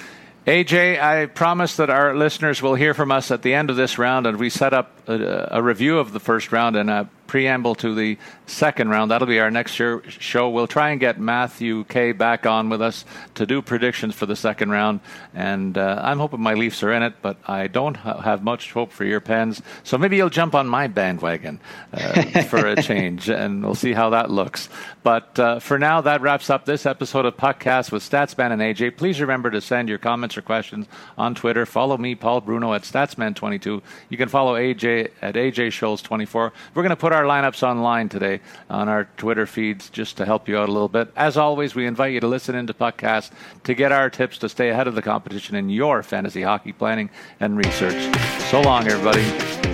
[0.49, 3.99] AJ, I promise that our listeners will hear from us at the end of this
[3.99, 6.89] round, and we set up a, a review of the first round and
[7.29, 9.13] preamble to the second round.
[9.13, 10.51] That'll be our next show.
[10.51, 13.05] We'll try and get Matthew Kay back on with us
[13.35, 14.99] to do predictions for the second round.
[15.35, 18.73] And uh, I'm hoping my Leafs are in it, but I don't ha- have much
[18.73, 19.63] hope for your Pens.
[19.85, 21.61] So maybe you'll jump on my bandwagon
[21.93, 24.69] uh, for a change, and we'll see how that looks.
[25.03, 28.97] But uh, for now, that wraps up this episode of Puckcast with Statsman and AJ.
[28.97, 31.67] Please remember to send your comments or questions on Twitter.
[31.67, 33.83] Follow me, Paul Bruno, at Statsman22.
[34.09, 36.53] You can follow AJ at AJ Scholz24.
[36.75, 38.41] We're going to put our our lineups online today
[38.71, 41.11] on our Twitter feeds just to help you out a little bit.
[41.17, 43.33] As always, we invite you to listen into Puckcast
[43.65, 47.11] to get our tips to stay ahead of the competition in your fantasy hockey planning
[47.41, 48.17] and research.
[48.51, 49.68] So long, everybody.